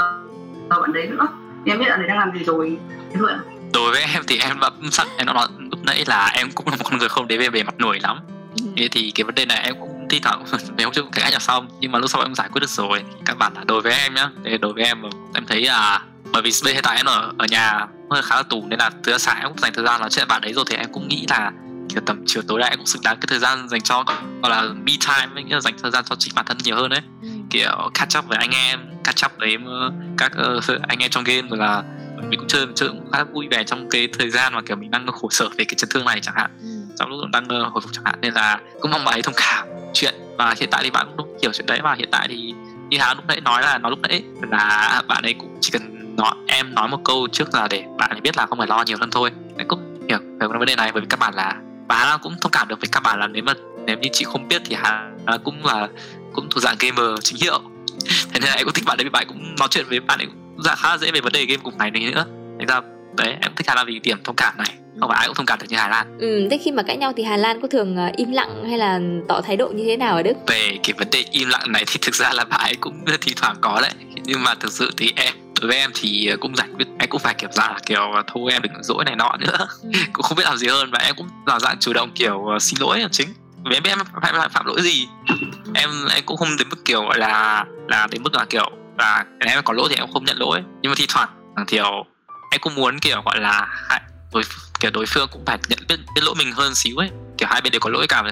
ở 0.69 0.81
bạn 0.81 0.93
đấy 0.93 1.07
nữa. 1.07 1.27
Em 1.65 1.79
biết 1.79 1.85
bạn 1.89 1.99
ấy 1.99 2.07
đang 2.07 2.17
làm 2.17 2.31
gì 2.37 2.43
rồi. 2.43 2.77
Thế 3.11 3.15
thôi 3.19 3.31
ạ. 3.31 3.39
Đối 3.73 3.91
với 3.91 4.01
em 4.13 4.23
thì 4.27 4.37
em 4.37 4.59
đã 4.59 4.69
sẵn 4.91 5.07
em 5.17 5.27
đã 5.27 5.33
nói 5.33 5.47
lúc 5.71 5.79
nãy 5.83 6.03
là 6.07 6.31
em 6.35 6.51
cũng 6.51 6.67
là 6.67 6.75
một 6.75 6.83
con 6.83 6.99
người 6.99 7.09
không 7.09 7.27
đến 7.27 7.39
về 7.39 7.49
bề 7.49 7.63
mặt 7.63 7.75
nổi 7.77 7.99
lắm. 8.03 8.19
Ừ. 8.55 8.63
thế 8.77 8.87
thì 8.91 9.11
cái 9.15 9.23
vấn 9.23 9.35
đề 9.35 9.45
này 9.45 9.61
em 9.63 9.75
cũng 9.79 10.07
thi 10.09 10.19
thoảng 10.19 10.43
mấy 10.77 10.83
hôm 10.83 10.93
trước 10.93 11.01
cũng 11.01 11.11
cãi 11.11 11.31
nhau 11.31 11.39
xong 11.39 11.67
nhưng 11.79 11.91
mà 11.91 11.99
lúc 11.99 12.09
sau 12.09 12.21
em 12.21 12.35
giải 12.35 12.49
quyết 12.51 12.59
được 12.59 12.69
rồi. 12.69 13.03
Các 13.25 13.37
bạn 13.37 13.53
là 13.55 13.63
đối 13.67 13.81
với 13.81 13.93
em 13.93 14.13
nhá 14.13 14.29
thì 14.45 14.57
đối 14.57 14.73
với 14.73 14.83
em 14.83 15.01
em 15.33 15.45
thấy 15.45 15.65
là 15.65 16.01
bởi 16.33 16.41
vì 16.41 16.51
bây 16.63 16.73
hiện 16.73 16.83
tại 16.83 16.97
em 16.97 17.05
ở 17.05 17.31
ở 17.37 17.45
nhà 17.49 17.87
hơi 18.09 18.21
khá 18.21 18.35
là 18.35 18.43
tù 18.43 18.63
nên 18.67 18.79
là 18.79 18.89
từ 19.03 19.17
sáng 19.17 19.37
em 19.39 19.47
cũng 19.47 19.59
dành 19.59 19.73
thời 19.73 19.85
gian 19.85 20.01
nói 20.01 20.09
chuyện 20.09 20.27
bạn 20.27 20.41
đấy 20.41 20.53
rồi 20.53 20.65
thì 20.67 20.75
em 20.75 20.93
cũng 20.93 21.07
nghĩ 21.07 21.25
là 21.29 21.51
kiểu 21.91 22.01
tầm 22.05 22.23
chiều 22.25 22.43
tối 22.47 22.59
lại 22.59 22.77
cũng 22.77 22.85
xứng 22.85 23.01
đáng 23.01 23.17
cái 23.17 23.27
thời 23.27 23.39
gian 23.39 23.69
dành 23.69 23.81
cho 23.81 24.03
gọi 24.43 24.49
là 24.49 24.61
me 24.61 24.93
time 25.07 25.33
ấy, 25.35 25.43
nghĩa 25.43 25.55
là 25.55 25.61
dành 25.61 25.73
thời 25.81 25.91
gian 25.91 26.03
cho 26.09 26.15
chính 26.15 26.35
bản 26.35 26.45
thân 26.45 26.57
nhiều 26.63 26.75
hơn 26.75 26.89
đấy 26.89 27.01
ừ. 27.21 27.29
kiểu 27.49 27.89
catch 27.93 28.17
up 28.17 28.25
với 28.27 28.37
anh 28.37 28.51
em 28.51 28.79
catch 29.03 29.25
up 29.25 29.31
với 29.39 29.57
ờ, 29.65 29.91
các 30.17 30.31
uh, 30.57 30.81
anh 30.87 30.99
em 30.99 31.09
trong 31.09 31.23
game 31.23 31.47
rồi 31.49 31.59
là 31.59 31.83
mình 32.29 32.39
cũng 32.39 32.47
chơi 32.47 32.65
chơi 32.75 32.89
cũng 32.89 33.11
khá 33.11 33.23
vui 33.23 33.47
vẻ 33.51 33.63
trong 33.63 33.89
cái 33.89 34.07
thời 34.19 34.29
gian 34.29 34.53
mà 34.53 34.61
kiểu 34.61 34.77
mình 34.77 34.91
đang 34.91 35.07
khổ 35.07 35.29
sở 35.31 35.49
về 35.49 35.65
cái 35.65 35.75
chấn 35.77 35.89
thương 35.89 36.05
này 36.05 36.19
chẳng 36.21 36.35
hạn 36.37 36.51
ừ. 36.61 36.95
trong 36.99 37.09
lúc 37.09 37.19
đang 37.31 37.43
uh, 37.43 37.73
hồi 37.73 37.81
phục 37.81 37.91
chẳng 37.93 38.05
hạn 38.05 38.15
nên 38.21 38.33
là 38.33 38.59
cũng 38.81 38.91
mong 38.91 39.05
bà 39.05 39.11
ấy 39.11 39.21
thông 39.21 39.35
cảm 39.37 39.67
chuyện 39.93 40.13
và 40.37 40.55
hiện 40.59 40.69
tại 40.71 40.83
thì 40.83 40.89
bạn 40.89 41.07
cũng 41.17 41.37
hiểu 41.41 41.51
chuyện 41.53 41.65
đấy 41.65 41.79
và 41.83 41.93
hiện 41.93 42.09
tại 42.11 42.27
thì 42.27 42.53
như 42.89 42.97
hà 42.99 43.13
lúc 43.13 43.27
nãy 43.27 43.41
nói 43.41 43.61
là 43.61 43.77
nói 43.77 43.89
lúc 43.89 43.99
nãy 43.99 44.23
là 44.51 45.01
bạn 45.07 45.23
ấy 45.23 45.33
cũng 45.33 45.57
chỉ 45.61 45.69
cần 45.71 46.15
nói 46.15 46.35
em 46.47 46.73
nói 46.73 46.87
một 46.87 46.99
câu 47.05 47.27
trước 47.31 47.53
là 47.53 47.67
để 47.67 47.83
bạn 47.97 48.09
ấy 48.09 48.21
biết 48.21 48.37
là 48.37 48.45
không 48.45 48.57
phải 48.57 48.67
lo 48.67 48.83
nhiều 48.87 48.97
hơn 48.99 49.09
thôi 49.11 49.31
em 49.57 49.67
cũng 49.67 50.07
hiểu 50.09 50.19
về 50.39 50.47
vấn 50.47 50.65
đề 50.65 50.75
này 50.75 50.91
bởi 50.91 51.01
vì 51.01 51.07
các 51.09 51.19
bạn 51.19 51.33
là 51.33 51.55
Hà 51.95 52.05
Lan 52.05 52.19
cũng 52.21 52.35
thông 52.41 52.51
cảm 52.51 52.67
được 52.67 52.79
với 52.81 52.89
các 52.91 52.99
bạn 53.03 53.19
là 53.19 53.27
nếu 53.27 53.43
mà 53.43 53.53
nếu 53.85 53.97
như 53.97 54.09
chị 54.13 54.25
không 54.25 54.47
biết 54.47 54.61
thì 54.65 54.75
Hà 54.75 55.09
Lan 55.27 55.41
cũng 55.43 55.65
là 55.65 55.87
cũng 56.33 56.49
thuộc 56.49 56.63
dạng 56.63 56.75
gamer 56.79 57.19
chính 57.23 57.37
hiệu. 57.41 57.59
Thế 58.33 58.39
nên 58.39 58.49
là 58.49 58.55
em 58.55 58.65
cũng 58.65 58.73
thích 58.73 58.85
bạn 58.85 58.97
đấy 58.97 59.03
vì 59.03 59.09
bạn 59.09 59.25
cũng 59.27 59.55
nói 59.59 59.67
chuyện 59.71 59.85
với 59.89 59.99
bạn 59.99 60.19
ấy 60.19 60.25
cũng 60.25 60.63
dạ 60.63 60.75
khá 60.75 60.89
là 60.89 60.97
dễ 60.97 61.11
về 61.11 61.21
vấn 61.21 61.33
đề 61.33 61.45
game 61.45 61.61
cùng 61.63 61.77
này 61.77 61.91
nữa. 61.91 62.25
Thành 62.59 62.67
ra 62.67 62.81
đấy 63.17 63.35
em 63.41 63.51
thích 63.55 63.67
Hà 63.67 63.75
Lan 63.75 63.87
vì 63.87 63.99
điểm 63.99 64.17
thông 64.23 64.35
cảm 64.35 64.57
này. 64.57 64.73
Không 64.99 65.09
phải 65.09 65.17
ai 65.17 65.27
cũng 65.27 65.35
thông 65.35 65.45
cảm 65.45 65.59
được 65.59 65.65
như 65.69 65.77
Hà 65.77 65.87
Lan. 65.87 66.17
Ừ, 66.19 66.47
thế 66.51 66.59
khi 66.63 66.71
mà 66.71 66.83
cãi 66.83 66.97
nhau 66.97 67.13
thì 67.17 67.23
Hà 67.23 67.37
Lan 67.37 67.61
có 67.61 67.67
thường 67.67 67.95
ờ, 67.97 68.11
im 68.17 68.31
lặng 68.31 68.65
hay 68.69 68.77
là 68.77 68.99
tỏ 69.27 69.41
thái 69.41 69.57
độ 69.57 69.69
như 69.69 69.83
thế 69.85 69.97
nào 69.97 70.15
ở 70.15 70.23
Đức? 70.23 70.33
Về 70.47 70.77
cái 70.83 70.93
vấn 70.97 71.07
đề 71.11 71.23
im 71.31 71.49
lặng 71.49 71.71
này 71.71 71.83
thì 71.87 71.99
thực 72.01 72.15
ra 72.15 72.33
là 72.33 72.43
bạn 72.43 72.59
ấy 72.59 72.75
cũng 72.75 73.05
thi 73.21 73.33
thoảng 73.35 73.55
có 73.61 73.79
đấy. 73.81 73.91
Nhưng 74.25 74.43
mà 74.43 74.55
thực 74.55 74.71
sự 74.71 74.91
thì 74.97 75.13
em 75.15 75.33
với 75.67 75.77
em 75.77 75.91
thì 75.93 76.27
ờ, 76.27 76.37
cũng 76.39 76.55
giải 76.55 76.67
quyết 76.75 76.87
em 76.99 77.09
cũng 77.09 77.21
phải 77.21 77.35
dạng 77.51 77.71
là 77.71 77.79
kiểu 77.85 78.11
ờ, 78.11 78.23
thôi 78.27 78.51
em 78.51 78.61
đừng 78.61 78.83
dỗi 78.83 79.05
này 79.05 79.15
nọ 79.15 79.31
nữa. 79.39 79.67
Ừ. 79.83 79.89
cũng 80.13 80.23
không 80.23 80.37
biết 80.37 80.43
làm 80.43 80.57
gì 80.57 80.67
hơn 80.67 80.91
và 80.91 80.99
em 80.99 81.15
cũng 81.17 81.27
là 81.45 81.59
dạng 81.59 81.77
chủ 81.79 81.93
động 81.93 82.11
kiểu 82.15 82.45
ờ, 82.45 82.59
xin 82.59 82.79
lỗi 82.79 82.99
là 82.99 83.07
chính. 83.11 83.33
Vì 83.69 83.75
em 83.75 83.83
biết 83.83 83.89
em 83.89 83.97
phạm, 83.97 84.33
phạm, 84.33 84.51
phạm 84.51 84.65
lỗi 84.65 84.81
gì. 84.81 85.07
Em 85.73 85.89
em 86.09 86.23
cũng 86.25 86.37
không 86.37 86.57
đến 86.57 86.69
mức 86.69 86.85
kiểu 86.85 87.01
gọi 87.01 87.17
là 87.17 87.65
là 87.87 88.07
đến 88.11 88.23
mức 88.23 88.33
là 88.33 88.45
kiểu 88.49 88.69
là 88.97 89.25
em 89.39 89.63
có 89.63 89.73
lỗi 89.73 89.87
thì 89.89 89.95
em 89.95 90.11
không 90.13 90.25
nhận 90.25 90.37
lỗi. 90.37 90.63
Nhưng 90.81 90.91
mà 90.91 90.95
thi 90.97 91.05
thoảng 91.09 91.29
kiểu 91.67 92.05
em 92.51 92.61
cũng 92.61 92.75
muốn 92.75 92.99
kiểu 92.99 93.21
gọi 93.25 93.39
là 93.39 93.67
đối 94.33 94.43
kiểu 94.79 94.91
đối 94.91 95.05
phương 95.05 95.27
cũng 95.31 95.45
phải 95.45 95.57
nhận 95.69 95.79
biết 95.87 95.95
biết 96.15 96.21
lỗi 96.23 96.35
mình 96.37 96.51
hơn 96.51 96.75
xíu 96.75 96.97
ấy. 96.97 97.09
Kiểu 97.37 97.47
hai 97.51 97.61
bên 97.61 97.71
đều 97.71 97.79
có 97.79 97.89
lỗi 97.89 98.07
cả 98.07 98.23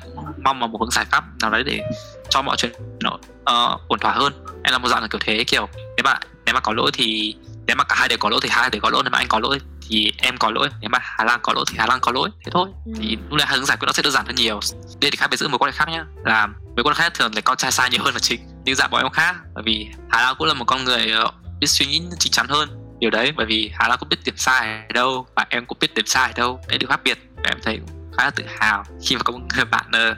mong 0.43 0.59
mà 0.59 0.67
một 0.67 0.81
hướng 0.81 0.91
giải 0.91 1.05
pháp 1.11 1.23
nào 1.41 1.51
đấy 1.51 1.63
để 1.63 1.81
cho 2.29 2.41
mọi 2.41 2.57
chuyện 2.57 2.71
nó 2.99 3.11
uh, 3.13 3.81
ổn 3.87 3.99
thỏa 3.99 4.11
hơn. 4.11 4.33
Em 4.63 4.71
là 4.71 4.77
một 4.77 4.87
dạng 4.87 5.01
là 5.01 5.07
kiểu 5.07 5.19
thế 5.23 5.43
kiểu 5.43 5.67
nếu 5.75 6.03
mà 6.03 6.19
nếu 6.49 6.53
mà 6.53 6.59
có 6.59 6.73
lỗi 6.73 6.91
thì 6.93 7.35
nếu 7.67 7.75
mà 7.75 7.83
cả 7.83 7.95
hai 7.95 8.07
đều 8.07 8.17
có 8.17 8.29
lỗi 8.29 8.39
thì 8.43 8.49
hai 8.51 8.69
đều 8.69 8.81
có 8.81 8.89
lỗi 8.89 9.03
nếu 9.03 9.11
mà 9.11 9.17
anh 9.17 9.27
có 9.27 9.39
lỗi 9.39 9.59
thì 9.89 10.13
em 10.17 10.37
có 10.37 10.51
lỗi 10.51 10.69
nếu 10.81 10.89
mà 10.89 10.99
Hà 11.01 11.23
Lan 11.23 11.39
có 11.43 11.53
lỗi 11.53 11.65
thì 11.69 11.75
Hà 11.79 11.85
Lan 11.85 11.99
có 12.01 12.11
lỗi 12.11 12.29
thế 12.45 12.51
thôi. 12.51 12.69
Ừ. 12.85 12.91
thì 12.99 13.17
lúc 13.29 13.37
này 13.37 13.47
hướng 13.49 13.65
giải 13.65 13.77
quyết 13.77 13.85
nó 13.85 13.91
sẽ 13.91 14.03
đơn 14.03 14.13
giản 14.13 14.25
hơn 14.25 14.35
nhiều. 14.35 14.59
Đây 15.01 15.11
thì 15.11 15.17
khác 15.17 15.27
biệt 15.31 15.37
giữa 15.37 15.47
mối 15.47 15.57
quan 15.59 15.71
hệ 15.71 15.77
khác 15.77 15.87
nhá. 15.91 16.05
Là 16.25 16.47
mối 16.47 16.83
quan 16.83 16.95
hệ 16.95 17.03
khác 17.03 17.13
thường 17.13 17.31
là 17.35 17.41
con 17.41 17.57
trai 17.57 17.71
sai 17.71 17.89
nhiều 17.89 18.03
hơn 18.03 18.13
là 18.13 18.19
chính 18.19 18.41
nhưng 18.65 18.75
dạng 18.75 18.91
bọn 18.91 19.03
em 19.03 19.11
khác 19.11 19.35
bởi 19.53 19.63
vì 19.63 19.87
Hà 20.09 20.21
Lan 20.21 20.35
cũng 20.37 20.47
là 20.47 20.53
một 20.53 20.65
con 20.65 20.83
người 20.83 21.11
ờ, 21.11 21.31
biết 21.59 21.67
suy 21.67 21.85
nghĩ 21.85 22.01
chính 22.19 22.31
chắn 22.31 22.47
hơn 22.49 22.69
điều 22.99 23.09
đấy 23.09 23.31
bởi 23.35 23.45
vì 23.45 23.71
Hà 23.73 23.87
Lan 23.87 23.97
cũng 23.99 24.09
biết 24.09 24.17
điểm 24.25 24.37
sai 24.37 24.67
ở 24.87 24.93
đâu 24.93 25.27
và 25.35 25.45
em 25.49 25.65
cũng 25.65 25.77
biết 25.81 25.93
điểm 25.95 26.05
sai 26.05 26.27
ở 26.27 26.33
đâu 26.35 26.59
đấy 26.67 26.77
điều 26.77 26.89
khác 26.89 26.99
biệt. 27.03 27.17
Và 27.35 27.43
em 27.49 27.57
thấy 27.63 27.79
khá 28.17 28.23
là 28.23 28.29
tự 28.29 28.43
hào 28.59 28.83
khi 29.05 29.15
mà 29.15 29.21
có 29.23 29.31
một 29.31 29.39
người 29.55 29.65
bạn 29.65 29.85
uh, 30.11 30.17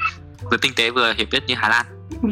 vừa 0.52 0.58
tinh 0.58 0.74
tế 0.76 0.90
vừa 0.90 1.14
hiểu 1.14 1.28
biết 1.32 1.44
như 1.48 1.56
Hà 1.58 1.70
Lan. 1.70 1.86
Ừ 2.24 2.30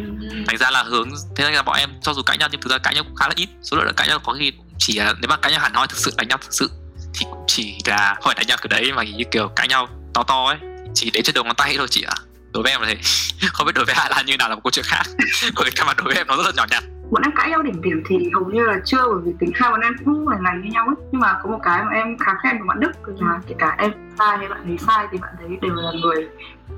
thành 0.48 0.58
ra 0.58 0.72
là 0.72 0.84
hướng, 0.84 1.10
thế 1.36 1.44
nên 1.44 1.54
là 1.54 1.62
bọn 1.62 1.76
em 1.80 1.90
cho 2.02 2.14
dù 2.14 2.22
cãi 2.22 2.38
nhau 2.38 2.50
nhưng 2.52 2.62
thực 2.62 2.72
ra 2.72 2.78
cãi 2.78 2.96
nhau 2.96 3.04
cũng 3.04 3.16
khá 3.16 3.28
là 3.28 3.34
ít. 3.36 3.50
Số 3.64 3.78
lượng 3.78 3.94
cãi 3.98 4.08
nhau 4.08 4.20
có 4.24 4.36
khi 4.40 4.54
chỉ 4.78 5.00
là, 5.00 5.14
nếu 5.22 5.30
mà 5.30 5.38
cãi 5.38 5.52
nhau 5.52 5.62
hẳn 5.62 5.74
hoi, 5.74 5.88
thực 5.88 5.98
sự 5.98 6.12
đánh 6.18 6.28
nhau 6.28 6.38
thực 6.42 6.54
sự 6.54 6.70
thì 7.14 7.26
cũng 7.30 7.44
chỉ 7.48 7.78
là 7.86 8.16
hỏi 8.22 8.34
đánh 8.38 8.48
nhau 8.48 8.58
cái 8.62 8.68
đấy 8.82 8.94
mà 8.94 9.04
như 9.04 9.24
kiểu 9.32 9.48
cãi 9.48 9.68
nhau 9.68 9.88
to 10.14 10.24
to 10.24 10.46
ấy. 10.46 10.58
Chỉ 10.94 11.12
đến 11.14 11.24
trên 11.24 11.36
đầu 11.36 11.44
ngón 11.44 11.56
tay 11.56 11.76
thôi 11.78 11.88
chị 11.90 12.02
ạ. 12.08 12.14
À. 12.16 12.24
đối 12.54 12.64
với 12.64 12.72
em 12.72 12.82
là 12.82 12.88
thế. 12.88 12.98
Không 13.54 13.66
biết 13.66 13.72
đối 13.76 13.86
với 13.86 13.96
hạ 13.96 14.08
Lan 14.10 14.26
như 14.26 14.38
nào 14.38 14.50
là 14.50 14.56
một 14.56 14.62
câu 14.64 14.72
chuyện 14.72 14.86
khác. 14.88 15.04
Bởi 15.56 15.72
các 15.76 15.88
mặt 15.88 15.98
đối 15.98 16.06
với 16.06 16.16
em 16.16 16.28
nó 16.28 16.38
rất 16.38 16.46
là 16.46 16.52
nhỏ 16.56 16.66
nhặt. 16.72 16.84
Bọn 17.12 17.22
em 17.24 17.32
cãi 17.36 17.50
nhau 17.50 17.62
đỉnh 17.62 17.82
điểm 17.82 18.04
thì 18.10 18.16
hầu 18.34 18.46
như 18.46 18.64
là 18.64 18.80
chưa, 18.86 19.04
bởi 19.12 19.22
vì 19.26 19.32
tính 19.40 19.52
hai 19.56 19.72
bọn 19.72 19.82
em 19.82 19.94
cũng 20.06 20.28
là 20.28 20.38
lành 20.42 20.62
như 20.62 20.72
nhau 20.72 20.86
ấy. 20.86 20.96
Nhưng 21.12 21.22
mà 21.22 21.34
có 21.44 21.50
một 21.50 21.60
cái 21.64 21.84
mà 21.84 21.92
em 21.92 22.18
khá 22.18 22.32
khen 22.44 22.60
của 22.60 22.66
bạn 22.68 22.80
Đức 22.80 22.92
là 23.20 23.40
kể 23.48 23.56
cả 23.60 23.76
em 23.80 23.92
sai 24.20 24.38
hay 24.38 24.48
bạn 24.48 24.64
ấy 24.64 24.78
sai 24.88 25.08
thì 25.12 25.18
bạn 25.18 25.34
ấy 25.40 25.58
đều 25.62 25.74
là 25.76 25.92
người 26.04 26.28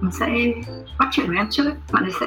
mà 0.01 0.11
sẽ 0.11 0.27
bắt 0.99 1.07
chuyện 1.11 1.27
với 1.27 1.37
em 1.37 1.47
trước 1.49 1.63
ấy. 1.65 1.73
bạn 1.91 2.03
ấy 2.03 2.11
sẽ 2.19 2.25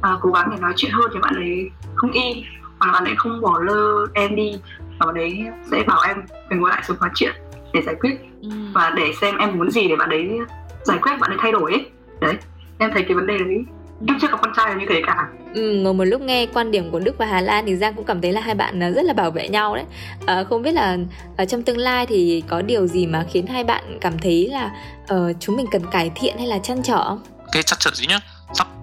uh, 0.00 0.20
cố 0.20 0.30
gắng 0.30 0.48
để 0.50 0.56
nói 0.60 0.72
chuyện 0.76 0.92
hơn 0.92 1.10
thì 1.14 1.20
bạn 1.22 1.34
ấy 1.34 1.70
không 1.94 2.12
y 2.12 2.44
hoặc 2.78 2.92
bạn 2.92 3.04
ấy 3.04 3.14
không 3.16 3.40
bỏ 3.40 3.58
lơ 3.58 4.06
em 4.14 4.36
đi 4.36 4.60
và 4.98 5.06
bạn 5.06 5.14
ấy 5.14 5.44
sẽ 5.70 5.82
bảo 5.86 6.00
em 6.08 6.16
phải 6.48 6.58
ngồi 6.58 6.70
lại 6.70 6.82
xuống 6.88 6.96
nói 7.00 7.10
chuyện 7.14 7.34
để 7.72 7.82
giải 7.86 7.94
quyết. 8.00 8.10
Ừ. 8.42 8.48
và 8.74 8.90
để 8.96 9.12
xem 9.20 9.38
em 9.38 9.58
muốn 9.58 9.70
gì 9.70 9.88
để 9.88 9.96
bạn 9.96 10.10
ấy 10.10 10.38
giải 10.82 10.98
quyết 11.02 11.12
bạn 11.20 11.30
ấy 11.30 11.38
thay 11.40 11.52
đổi 11.52 11.72
ấy. 11.72 11.86
Đấy 12.20 12.34
em 12.78 12.90
thấy 12.94 13.02
cái 13.02 13.14
vấn 13.14 13.26
đề 13.26 13.38
đấy 13.38 13.64
em 14.08 14.18
chưa 14.20 14.28
có 14.30 14.36
con 14.36 14.52
trai 14.56 14.74
như 14.74 14.86
thế 14.88 15.02
cả. 15.06 15.28
Ừ, 15.54 15.72
ngồi 15.72 15.94
một 15.94 16.04
lúc 16.04 16.20
nghe 16.20 16.46
quan 16.46 16.70
điểm 16.70 16.90
của 16.90 16.98
Đức 17.00 17.18
và 17.18 17.26
Hà 17.26 17.40
Lan 17.40 17.66
thì 17.66 17.76
Giang 17.76 17.94
cũng 17.94 18.04
cảm 18.04 18.20
thấy 18.20 18.32
là 18.32 18.40
hai 18.40 18.54
bạn 18.54 18.82
à, 18.82 18.90
rất 18.90 19.04
là 19.04 19.12
bảo 19.12 19.30
vệ 19.30 19.48
nhau 19.48 19.74
đấy. 19.74 19.84
À, 20.26 20.44
không 20.44 20.62
biết 20.62 20.72
là 20.72 20.98
ở 21.36 21.44
trong 21.44 21.62
tương 21.62 21.78
lai 21.78 22.06
thì 22.06 22.42
có 22.48 22.62
điều 22.62 22.86
gì 22.86 23.06
mà 23.06 23.24
khiến 23.30 23.46
hai 23.46 23.64
bạn 23.64 23.98
cảm 24.00 24.18
thấy 24.18 24.48
là 24.52 24.70
uh, 25.02 25.36
chúng 25.40 25.56
mình 25.56 25.66
cần 25.70 25.82
cải 25.90 26.10
thiện 26.14 26.38
hay 26.38 26.46
là 26.46 26.58
chăn 26.58 26.82
trở 26.82 27.16
Cái 27.52 27.62
chắc 27.62 27.80
chắn 27.80 27.94
gì 27.94 28.06
nhá, 28.06 28.18
sắp 28.18 28.39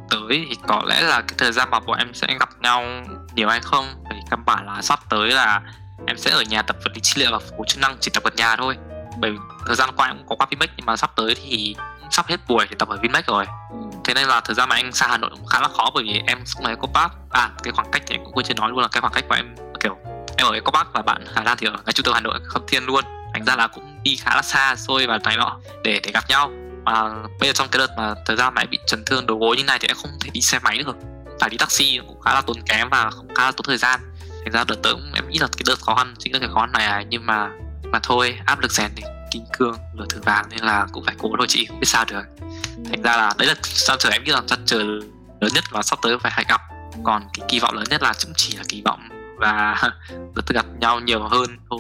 tới 0.09 0.45
thì 0.49 0.55
có 0.67 0.83
lẽ 0.85 1.01
là 1.01 1.21
cái 1.21 1.35
thời 1.37 1.51
gian 1.51 1.69
mà 1.69 1.79
bọn 1.79 1.97
em 1.97 2.13
sẽ 2.13 2.27
gặp 2.39 2.49
nhau 2.59 2.83
nhiều 3.35 3.49
hay 3.49 3.59
không? 3.59 3.85
Thì 4.11 4.17
căn 4.29 4.45
bản 4.45 4.65
là 4.65 4.81
sắp 4.81 4.99
tới 5.09 5.29
là 5.29 5.61
em 6.07 6.17
sẽ 6.17 6.31
ở 6.31 6.41
nhà 6.41 6.61
tập 6.61 6.75
vật 6.83 6.91
lý 6.93 6.99
trị 7.03 7.21
liệu 7.21 7.31
và 7.31 7.39
phục 7.39 7.57
hồi 7.57 7.67
chức 7.67 7.81
năng 7.81 7.97
chỉ 7.99 8.11
tập 8.13 8.23
ở 8.23 8.31
nhà 8.35 8.55
thôi. 8.55 8.75
Bởi 9.19 9.31
vì 9.31 9.37
thời 9.67 9.75
gian 9.75 9.89
qua 9.95 10.07
em 10.07 10.17
cũng 10.17 10.27
có 10.27 10.35
qua 10.35 10.47
Vinmec, 10.49 10.69
nhưng 10.77 10.85
mà 10.85 10.97
sắp 10.97 11.11
tới 11.15 11.35
thì 11.35 11.75
sắp 12.11 12.27
hết 12.27 12.37
buổi 12.47 12.65
thì 12.69 12.75
tập 12.79 12.87
ở 12.87 12.97
Vinmec 13.01 13.27
rồi. 13.27 13.45
Thế 14.05 14.13
nên 14.13 14.27
là 14.27 14.41
thời 14.41 14.55
gian 14.55 14.69
mà 14.69 14.75
anh 14.75 14.91
xa 14.91 15.07
Hà 15.07 15.17
Nội 15.17 15.29
cũng 15.29 15.45
khá 15.45 15.61
là 15.61 15.67
khó, 15.67 15.91
bởi 15.93 16.03
vì 16.03 16.21
em 16.27 16.45
sống 16.45 16.63
ở 16.63 16.69
Eco 16.69 17.09
à 17.29 17.49
cái 17.63 17.73
khoảng 17.73 17.91
cách 17.91 18.01
thì 18.07 18.15
em 18.15 18.23
cũng 18.23 18.33
quên 18.33 18.45
chưa 18.45 18.53
nói 18.53 18.69
luôn 18.69 18.79
là 18.79 18.87
cái 18.87 19.01
khoảng 19.01 19.13
cách 19.13 19.23
của 19.29 19.35
em, 19.35 19.55
kiểu, 19.79 19.97
em 20.37 20.47
ở 20.47 20.53
Eco 20.53 20.83
và 20.93 21.01
bạn 21.01 21.25
Hà 21.35 21.43
Lan 21.43 21.57
thì 21.57 21.67
ở 21.67 21.71
ngay 21.71 21.93
trung 21.93 22.03
tâm 22.03 22.13
Hà 22.13 22.19
Nội, 22.19 22.39
Khâm 22.47 22.61
Thiên 22.67 22.85
luôn. 22.85 23.05
Thành 23.33 23.45
ra 23.45 23.55
là 23.55 23.67
cũng 23.67 24.03
đi 24.03 24.15
khá 24.15 24.35
là 24.35 24.41
xa, 24.41 24.75
xôi 24.75 25.07
và 25.07 25.17
này 25.23 25.37
nọ 25.37 25.57
để 25.83 25.99
để 26.03 26.11
gặp 26.11 26.23
nhau 26.29 26.51
mà 26.87 27.09
bây 27.39 27.49
giờ 27.49 27.53
trong 27.53 27.67
cái 27.71 27.79
đợt 27.79 27.93
mà 27.97 28.15
thời 28.25 28.35
gian 28.35 28.53
mà 28.53 28.61
em 28.61 28.69
bị 28.69 28.79
chấn 28.87 29.05
thương 29.05 29.27
đầu 29.27 29.37
gối 29.37 29.57
như 29.57 29.63
này 29.63 29.77
thì 29.81 29.87
em 29.87 29.97
không 30.01 30.11
thể 30.21 30.29
đi 30.33 30.41
xe 30.41 30.59
máy 30.59 30.77
được. 30.77 30.95
Phải 31.39 31.49
đi 31.49 31.57
taxi 31.57 31.99
cũng 32.07 32.21
khá 32.21 32.33
là 32.33 32.41
tốn 32.41 32.57
kém 32.65 32.89
và 32.89 33.11
cũng 33.17 33.35
khá 33.35 33.45
là 33.45 33.51
tốn 33.51 33.65
thời 33.65 33.77
gian. 33.77 33.99
Thành 34.43 34.51
ra 34.51 34.63
đợt 34.67 34.75
tới 34.83 34.93
em 35.15 35.29
nghĩ 35.29 35.39
là 35.39 35.47
cái 35.57 35.63
đợt 35.67 35.79
khó 35.79 35.95
khăn 35.95 36.13
chính 36.19 36.33
là 36.33 36.39
cái 36.39 36.49
khó 36.53 36.59
khăn 36.59 36.71
này 36.71 36.85
à 36.85 37.03
nhưng 37.09 37.25
mà 37.25 37.49
mà 37.83 37.99
thôi 38.03 38.39
áp 38.45 38.59
lực 38.59 38.71
rèn 38.71 38.91
thì 38.95 39.03
kim 39.31 39.43
cương 39.57 39.77
lửa 39.97 40.05
thử 40.09 40.19
vàng 40.21 40.45
nên 40.49 40.59
là 40.59 40.87
cũng 40.91 41.03
phải 41.03 41.15
cố 41.17 41.29
thôi 41.37 41.47
chị 41.49 41.65
không 41.65 41.79
biết 41.79 41.87
sao 41.87 42.05
được. 42.07 42.23
Thành 42.89 43.01
ra 43.01 43.17
là 43.17 43.33
đấy 43.37 43.47
là 43.47 43.55
trăn 43.63 43.97
trở 43.99 44.09
em 44.09 44.23
nghĩ 44.23 44.31
là 44.31 44.41
trăn 44.47 44.59
trở 44.65 44.83
lớn 45.41 45.51
nhất 45.53 45.63
và 45.71 45.81
sắp 45.83 45.99
tới 46.01 46.17
phải 46.19 46.31
hay 46.31 46.45
gặp. 46.49 46.61
Còn 47.03 47.27
cái 47.33 47.47
kỳ 47.49 47.59
vọng 47.59 47.75
lớn 47.75 47.85
nhất 47.89 48.03
là 48.03 48.13
cũng 48.25 48.33
chỉ 48.35 48.57
là 48.57 48.63
kỳ 48.67 48.81
vọng 48.85 49.09
và 49.37 49.81
được 50.35 50.47
gặp 50.47 50.65
nhau 50.79 50.99
nhiều 50.99 51.23
hơn 51.23 51.57
thôi. 51.69 51.79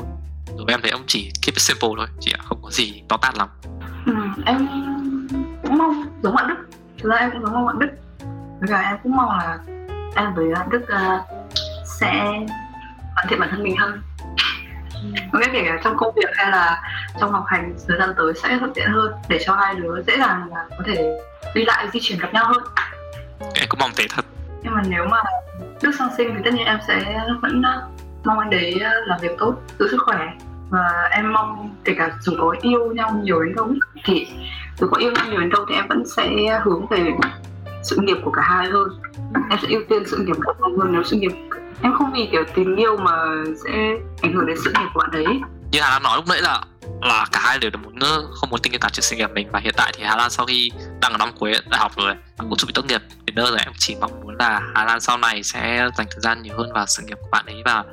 Rồi 0.57 0.65
em 0.67 0.81
thấy 0.81 0.91
ông 0.91 1.03
chỉ 1.07 1.31
keep 1.41 1.55
it 1.55 1.61
simple 1.61 1.89
thôi 1.97 2.07
chị 2.19 2.31
ạ 2.31 2.41
không 2.45 2.61
có 2.63 2.71
gì 2.71 3.01
to 3.09 3.17
tát 3.17 3.37
lắm. 3.37 3.49
Ừ, 4.05 4.13
em 4.45 4.86
cũng 5.67 5.77
mong 5.77 6.21
giống 6.23 6.35
bạn 6.35 6.47
đức. 6.47 6.55
Thực 7.03 7.09
ra 7.09 7.15
em 7.15 7.31
cũng 7.31 7.41
giống 7.41 7.53
mong 7.53 7.65
bạn 7.65 7.79
đức. 7.79 7.89
Bây 8.59 8.67
giờ 8.67 8.77
em 8.77 8.97
cũng 9.03 9.15
mong 9.15 9.37
là 9.37 9.57
em 10.15 10.33
với 10.33 10.45
bạn 10.55 10.69
đức 10.69 10.81
uh, 10.81 11.21
sẽ 11.85 12.09
hoàn 13.15 13.27
thiện 13.27 13.39
bản 13.39 13.49
thân 13.51 13.63
mình 13.63 13.77
hơn. 13.77 14.01
Không 15.31 15.41
biết 15.41 15.49
kể 15.53 15.63
cả 15.67 15.79
trong 15.83 15.97
công 15.97 16.13
việc 16.15 16.29
hay 16.33 16.51
là 16.51 16.81
trong 17.19 17.31
học 17.31 17.43
hành 17.47 17.75
thời 17.87 17.99
gian 17.99 18.13
tới 18.17 18.33
sẽ 18.43 18.57
thuận 18.59 18.73
tiện 18.73 18.91
hơn 18.91 19.13
để 19.29 19.39
cho 19.45 19.55
hai 19.55 19.75
đứa 19.75 20.03
dễ 20.07 20.17
dàng 20.17 20.49
là 20.53 20.65
có 20.69 20.83
thể 20.85 21.19
đi 21.55 21.65
lại 21.65 21.87
di 21.93 21.99
chuyển 22.03 22.19
gặp 22.19 22.33
nhau 22.33 22.45
hơn. 22.45 22.63
Em 23.39 23.65
cũng 23.69 23.79
mong 23.79 23.91
thế 23.95 24.05
thật. 24.15 24.25
Nhưng 24.63 24.73
mà 24.73 24.81
nếu 24.87 25.05
mà 25.05 25.21
đức 25.81 25.91
sang 25.99 26.09
sinh 26.17 26.33
thì 26.35 26.41
tất 26.45 26.53
nhiên 26.53 26.65
em 26.65 26.79
sẽ 26.87 27.19
vẫn 27.41 27.61
mong 28.23 28.39
anh 28.39 28.49
đấy 28.49 28.79
làm 29.05 29.19
việc 29.21 29.31
tốt 29.39 29.55
giữ 29.79 29.87
sức 29.91 29.97
khỏe 30.05 30.27
và 30.69 31.09
em 31.11 31.33
mong 31.33 31.75
kể 31.83 31.93
cả 31.97 32.11
dù 32.21 32.33
có 32.37 32.55
yêu 32.61 32.93
nhau 32.93 33.21
nhiều 33.23 33.43
đến 33.43 33.55
đâu 33.55 33.69
thì 34.03 34.27
dù 34.77 34.87
có 34.91 34.97
yêu 34.97 35.11
nhau 35.11 35.25
nhiều 35.29 35.39
đến 35.39 35.49
đâu 35.49 35.65
thì 35.69 35.75
em 35.75 35.87
vẫn 35.87 36.03
sẽ 36.15 36.29
hướng 36.63 36.87
về 36.87 37.13
sự 37.83 37.97
nghiệp 38.01 38.17
của 38.23 38.31
cả 38.31 38.41
hai 38.41 38.67
hơn 38.69 38.89
em 39.49 39.59
sẽ 39.61 39.67
ưu 39.67 39.81
tiên 39.89 40.03
sự 40.05 40.17
nghiệp 40.17 40.35
của 40.45 40.53
cả 40.53 40.65
hơn 40.77 40.91
nếu 40.91 41.03
sự 41.03 41.15
nghiệp 41.15 41.31
em 41.81 41.93
không 41.97 42.11
vì 42.13 42.29
kiểu 42.31 42.43
tình 42.55 42.75
yêu 42.75 42.97
mà 42.97 43.11
sẽ 43.65 43.71
ảnh 44.21 44.33
hưởng 44.33 44.45
đến 44.45 44.57
sự 44.63 44.73
nghiệp 44.79 44.87
của 44.93 44.99
bạn 44.99 45.11
ấy. 45.11 45.39
Như 45.71 45.79
Hà 45.81 45.89
Lan 45.89 46.03
nói 46.03 46.17
lúc 46.17 46.25
nãy 46.27 46.41
là 46.41 46.61
là 47.01 47.25
cả 47.31 47.39
hai 47.43 47.59
đều 47.59 47.71
muốn 47.83 47.99
không 48.33 48.49
muốn 48.49 48.59
tình 48.63 48.73
yêu 48.73 48.79
tàn 48.81 48.91
chuyện 48.91 49.03
sự 49.03 49.15
nghiệp 49.15 49.31
mình. 49.33 49.47
Và 49.51 49.59
hiện 49.59 49.73
tại 49.77 49.93
thì 49.97 50.03
Hà 50.03 50.15
Lan 50.15 50.29
sau 50.29 50.45
khi 50.45 50.71
đang 51.01 51.11
ở 51.11 51.17
năm 51.17 51.29
cuối 51.39 51.53
đại 51.69 51.79
học 51.79 51.91
rồi 51.97 52.13
cũng 52.37 52.57
chuẩn 52.57 52.67
bị 52.67 52.73
tốt 52.73 52.85
nghiệp 52.85 53.01
đến 53.25 53.35
nơi 53.35 53.45
rồi 53.51 53.59
em 53.65 53.73
chỉ 53.77 53.95
mong 54.01 54.21
muốn 54.21 54.35
là 54.39 54.61
Hà 54.75 54.85
Lan 54.85 54.99
sau 54.99 55.17
này 55.17 55.43
sẽ 55.43 55.89
dành 55.97 56.07
thời 56.11 56.21
gian 56.21 56.41
nhiều 56.41 56.53
hơn 56.57 56.73
vào 56.73 56.85
sự 56.85 57.03
nghiệp 57.03 57.17
của 57.21 57.27
bạn 57.31 57.45
ấy 57.45 57.61
và 57.65 57.83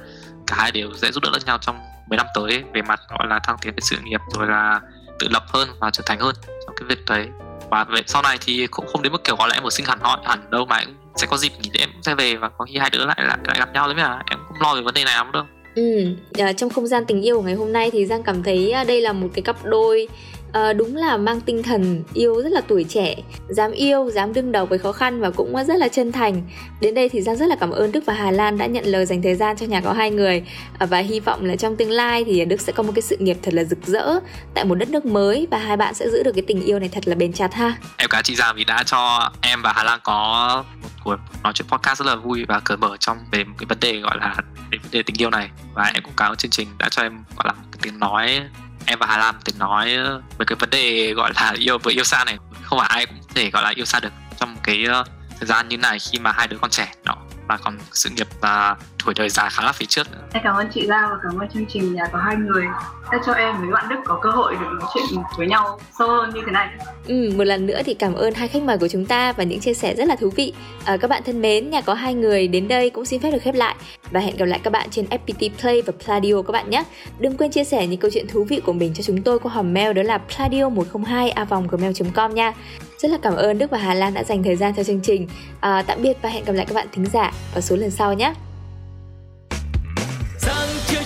cả 0.46 0.56
hai 0.58 0.72
đều 0.72 0.90
sẽ 0.94 1.12
giúp 1.12 1.22
đỡ 1.22 1.30
lẫn 1.32 1.42
nhau 1.46 1.58
trong 1.60 1.76
10 2.06 2.16
năm 2.16 2.26
tới 2.34 2.64
về 2.74 2.82
mặt 2.82 3.00
gọi 3.08 3.28
là 3.28 3.38
thăng 3.38 3.56
tiến 3.60 3.72
về 3.72 3.80
sự 3.80 3.96
nghiệp 4.04 4.20
rồi 4.34 4.48
là 4.48 4.80
tự 5.18 5.28
lập 5.30 5.44
hơn 5.48 5.68
và 5.80 5.90
trưởng 5.90 6.06
thành 6.06 6.18
hơn 6.18 6.34
trong 6.66 6.74
cái 6.76 6.86
việc 6.88 7.04
đấy. 7.06 7.28
Và 7.70 7.84
về 7.84 8.00
sau 8.06 8.22
này 8.22 8.38
thì 8.46 8.66
cũng 8.66 8.86
không 8.86 9.02
đến 9.02 9.12
mức 9.12 9.24
kiểu 9.24 9.36
gọi 9.36 9.48
là 9.48 9.54
em 9.54 9.62
ở 9.62 9.70
sinh 9.70 9.86
hẳn 9.86 9.98
họ 10.02 10.20
hẳn 10.24 10.50
đâu 10.50 10.64
mà 10.64 10.76
em 10.76 10.88
sẽ 11.16 11.26
có 11.26 11.36
dịp 11.36 11.52
nghỉ 11.62 11.70
để 11.72 11.80
em 11.80 11.90
sẽ 12.02 12.14
về 12.14 12.36
và 12.36 12.48
có 12.48 12.64
khi 12.64 12.78
hai 12.78 12.90
đứa 12.90 13.06
lại 13.06 13.16
lại, 13.18 13.38
lại 13.44 13.56
gặp 13.58 13.74
nhau 13.74 13.86
đấy 13.86 13.94
mà. 13.94 14.22
Em 14.30 14.38
cũng 14.48 14.60
lo 14.60 14.74
về 14.74 14.80
vấn 14.80 14.94
đề 14.94 15.04
này 15.04 15.16
lắm 15.16 15.32
đâu. 15.32 15.44
Ừ, 15.74 16.16
à, 16.38 16.52
trong 16.52 16.70
không 16.70 16.86
gian 16.86 17.04
tình 17.06 17.22
yêu 17.22 17.36
của 17.36 17.42
ngày 17.42 17.54
hôm 17.54 17.72
nay 17.72 17.90
thì 17.90 18.06
Giang 18.06 18.22
cảm 18.22 18.42
thấy 18.42 18.70
à, 18.70 18.84
đây 18.84 19.00
là 19.00 19.12
một 19.12 19.28
cái 19.34 19.42
cặp 19.42 19.64
đôi 19.64 20.08
à, 20.54 20.72
đúng 20.72 20.96
là 20.96 21.16
mang 21.16 21.40
tinh 21.40 21.62
thần 21.62 22.02
yêu 22.14 22.42
rất 22.42 22.52
là 22.52 22.60
tuổi 22.68 22.84
trẻ 22.84 23.16
dám 23.48 23.72
yêu 23.72 24.10
dám 24.10 24.32
đương 24.32 24.52
đầu 24.52 24.66
với 24.66 24.78
khó 24.78 24.92
khăn 24.92 25.20
và 25.20 25.30
cũng 25.30 25.54
rất 25.66 25.76
là 25.76 25.88
chân 25.88 26.12
thành. 26.12 26.42
Đến 26.80 26.94
đây 26.94 27.08
thì 27.08 27.20
giang 27.20 27.36
rất 27.36 27.46
là 27.46 27.56
cảm 27.60 27.70
ơn 27.70 27.92
đức 27.92 28.06
và 28.06 28.14
hà 28.14 28.30
lan 28.30 28.58
đã 28.58 28.66
nhận 28.66 28.84
lời 28.84 29.06
dành 29.06 29.22
thời 29.22 29.34
gian 29.34 29.56
cho 29.56 29.66
nhà 29.66 29.80
có 29.80 29.92
hai 29.92 30.10
người. 30.10 30.42
À, 30.78 30.86
và 30.86 30.98
hy 30.98 31.20
vọng 31.20 31.44
là 31.44 31.56
trong 31.56 31.76
tương 31.76 31.90
lai 31.90 32.24
thì 32.24 32.44
đức 32.44 32.60
sẽ 32.60 32.72
có 32.72 32.82
một 32.82 32.92
cái 32.94 33.02
sự 33.02 33.16
nghiệp 33.16 33.36
thật 33.42 33.54
là 33.54 33.64
rực 33.64 33.78
rỡ 33.86 34.20
tại 34.54 34.64
một 34.64 34.74
đất 34.74 34.88
nước 34.88 35.04
mới 35.04 35.46
và 35.50 35.58
hai 35.58 35.76
bạn 35.76 35.94
sẽ 35.94 36.08
giữ 36.10 36.22
được 36.22 36.32
cái 36.34 36.44
tình 36.46 36.64
yêu 36.64 36.78
này 36.78 36.88
thật 36.88 37.08
là 37.08 37.14
bền 37.14 37.32
chặt 37.32 37.54
ha. 37.54 37.76
Em 37.96 38.08
cảm 38.10 38.18
ơn 38.18 38.24
chị 38.24 38.34
giang 38.34 38.56
vì 38.56 38.64
đã 38.64 38.82
cho 38.86 39.30
em 39.40 39.62
và 39.62 39.72
hà 39.76 39.84
lan 39.84 40.00
có 40.02 40.64
một 40.82 40.88
cuộc 41.04 41.16
nói 41.42 41.52
chuyện 41.52 41.68
podcast 41.68 41.98
rất 41.98 42.06
là 42.06 42.16
vui 42.16 42.44
và 42.48 42.60
cởi 42.64 42.76
mở 42.76 42.96
trong 43.00 43.18
về 43.30 43.44
một 43.44 43.54
cái 43.58 43.66
vấn 43.66 43.80
đề 43.80 44.00
gọi 44.00 44.16
là 44.20 44.36
về 44.70 44.78
vấn 44.82 44.90
đề 44.90 45.02
tình 45.02 45.16
yêu 45.18 45.30
này. 45.30 45.50
Và 45.74 45.90
em 45.94 46.02
cũng 46.02 46.12
cảm 46.16 46.32
ơn 46.32 46.36
chương 46.36 46.50
trình 46.50 46.68
đã 46.78 46.88
cho 46.88 47.02
em 47.02 47.24
gọi 47.36 47.44
là 47.46 47.54
tiếng 47.82 47.98
nói 47.98 48.40
em 48.86 48.98
và 48.98 49.06
Hà 49.06 49.18
Lam 49.18 49.36
từng 49.44 49.58
nói 49.58 49.94
ờ, 49.94 50.22
về 50.38 50.44
cái 50.46 50.56
vấn 50.60 50.70
đề 50.70 51.12
gọi 51.16 51.32
là 51.34 51.54
yêu 51.58 51.78
với 51.78 51.94
yêu 51.94 52.04
xa 52.04 52.24
này. 52.24 52.38
Không 52.62 52.78
phải 52.78 52.88
ai 52.88 53.06
cũng 53.06 53.16
thể 53.34 53.50
gọi 53.50 53.62
là 53.62 53.72
yêu 53.76 53.84
xa 53.84 54.00
được 54.00 54.12
trong 54.40 54.54
một 54.54 54.60
cái 54.62 54.84
ờ, 54.84 55.04
thời 55.38 55.46
gian 55.46 55.68
như 55.68 55.76
này 55.76 55.98
khi 55.98 56.18
mà 56.18 56.32
hai 56.32 56.48
đứa 56.48 56.58
con 56.60 56.70
trẻ, 56.70 56.92
đó. 57.04 57.16
Và 57.48 57.56
còn 57.56 57.78
sự 57.92 58.10
nghiệp 58.10 58.28
và 58.40 58.76
tuổi 59.04 59.14
đời 59.16 59.28
già 59.28 59.48
khá 59.48 59.62
là 59.64 59.72
phía 59.72 59.86
trước 59.86 60.06
Em 60.32 60.42
cảm 60.44 60.56
ơn 60.56 60.68
chị 60.74 60.86
Giang 60.86 61.10
và 61.10 61.16
cảm 61.22 61.38
ơn 61.38 61.48
chương 61.48 61.66
trình 61.66 61.94
nhà 61.94 62.04
có 62.12 62.18
hai 62.18 62.36
người 62.36 62.64
đã 63.12 63.18
cho 63.26 63.32
em 63.32 63.60
với 63.60 63.70
bạn 63.70 63.88
Đức 63.88 63.96
có 64.04 64.18
cơ 64.22 64.30
hội 64.30 64.54
được 64.60 64.66
nói 64.80 64.90
chuyện 64.94 65.22
với 65.36 65.46
nhau 65.46 65.78
sâu 65.98 66.08
hơn 66.08 66.30
như 66.34 66.40
thế 66.46 66.52
này. 66.52 66.68
Ừ, 67.06 67.30
một 67.36 67.44
lần 67.44 67.66
nữa 67.66 67.80
thì 67.84 67.94
cảm 67.94 68.14
ơn 68.14 68.34
hai 68.34 68.48
khách 68.48 68.62
mời 68.62 68.78
của 68.78 68.88
chúng 68.88 69.06
ta 69.06 69.32
và 69.32 69.44
những 69.44 69.60
chia 69.60 69.74
sẻ 69.74 69.94
rất 69.94 70.08
là 70.08 70.16
thú 70.16 70.30
vị. 70.36 70.52
À, 70.84 70.96
các 70.96 71.10
bạn 71.10 71.22
thân 71.26 71.42
mến, 71.42 71.70
nhà 71.70 71.80
có 71.80 71.94
hai 71.94 72.14
người 72.14 72.48
đến 72.48 72.68
đây 72.68 72.90
cũng 72.90 73.04
xin 73.04 73.20
phép 73.20 73.30
được 73.30 73.42
khép 73.42 73.54
lại 73.54 73.74
và 74.10 74.20
hẹn 74.20 74.36
gặp 74.36 74.44
lại 74.44 74.60
các 74.62 74.72
bạn 74.72 74.90
trên 74.90 75.06
FPT 75.06 75.50
Play 75.60 75.82
và 75.82 75.92
Pladio 76.04 76.42
các 76.42 76.52
bạn 76.52 76.70
nhé. 76.70 76.84
Đừng 77.18 77.36
quên 77.36 77.50
chia 77.50 77.64
sẻ 77.64 77.86
những 77.86 78.00
câu 78.00 78.10
chuyện 78.14 78.26
thú 78.28 78.44
vị 78.44 78.60
của 78.60 78.72
mình 78.72 78.94
cho 78.94 79.02
chúng 79.02 79.22
tôi 79.22 79.38
qua 79.38 79.52
hòm 79.52 79.74
mail 79.74 79.92
đó 79.92 80.02
là 80.02 80.18
pladio 80.18 80.68
102 80.68 81.34
gmail.com 81.70 82.34
nha. 82.34 82.52
Rất 82.98 83.10
là 83.10 83.18
cảm 83.22 83.34
ơn 83.34 83.58
Đức 83.58 83.70
và 83.70 83.78
Hà 83.78 83.94
Lan 83.94 84.14
đã 84.14 84.24
dành 84.24 84.42
thời 84.42 84.56
gian 84.56 84.74
cho 84.76 84.84
chương 84.84 85.00
trình. 85.00 85.28
À, 85.60 85.82
tạm 85.86 86.02
biệt 86.02 86.16
và 86.22 86.28
hẹn 86.28 86.44
gặp 86.44 86.52
lại 86.52 86.66
các 86.66 86.74
bạn 86.74 86.86
thính 86.92 87.06
giả 87.12 87.32
ở 87.54 87.60
số 87.60 87.76
lần 87.76 87.90
sau 87.90 88.14
nhé. 88.14 88.34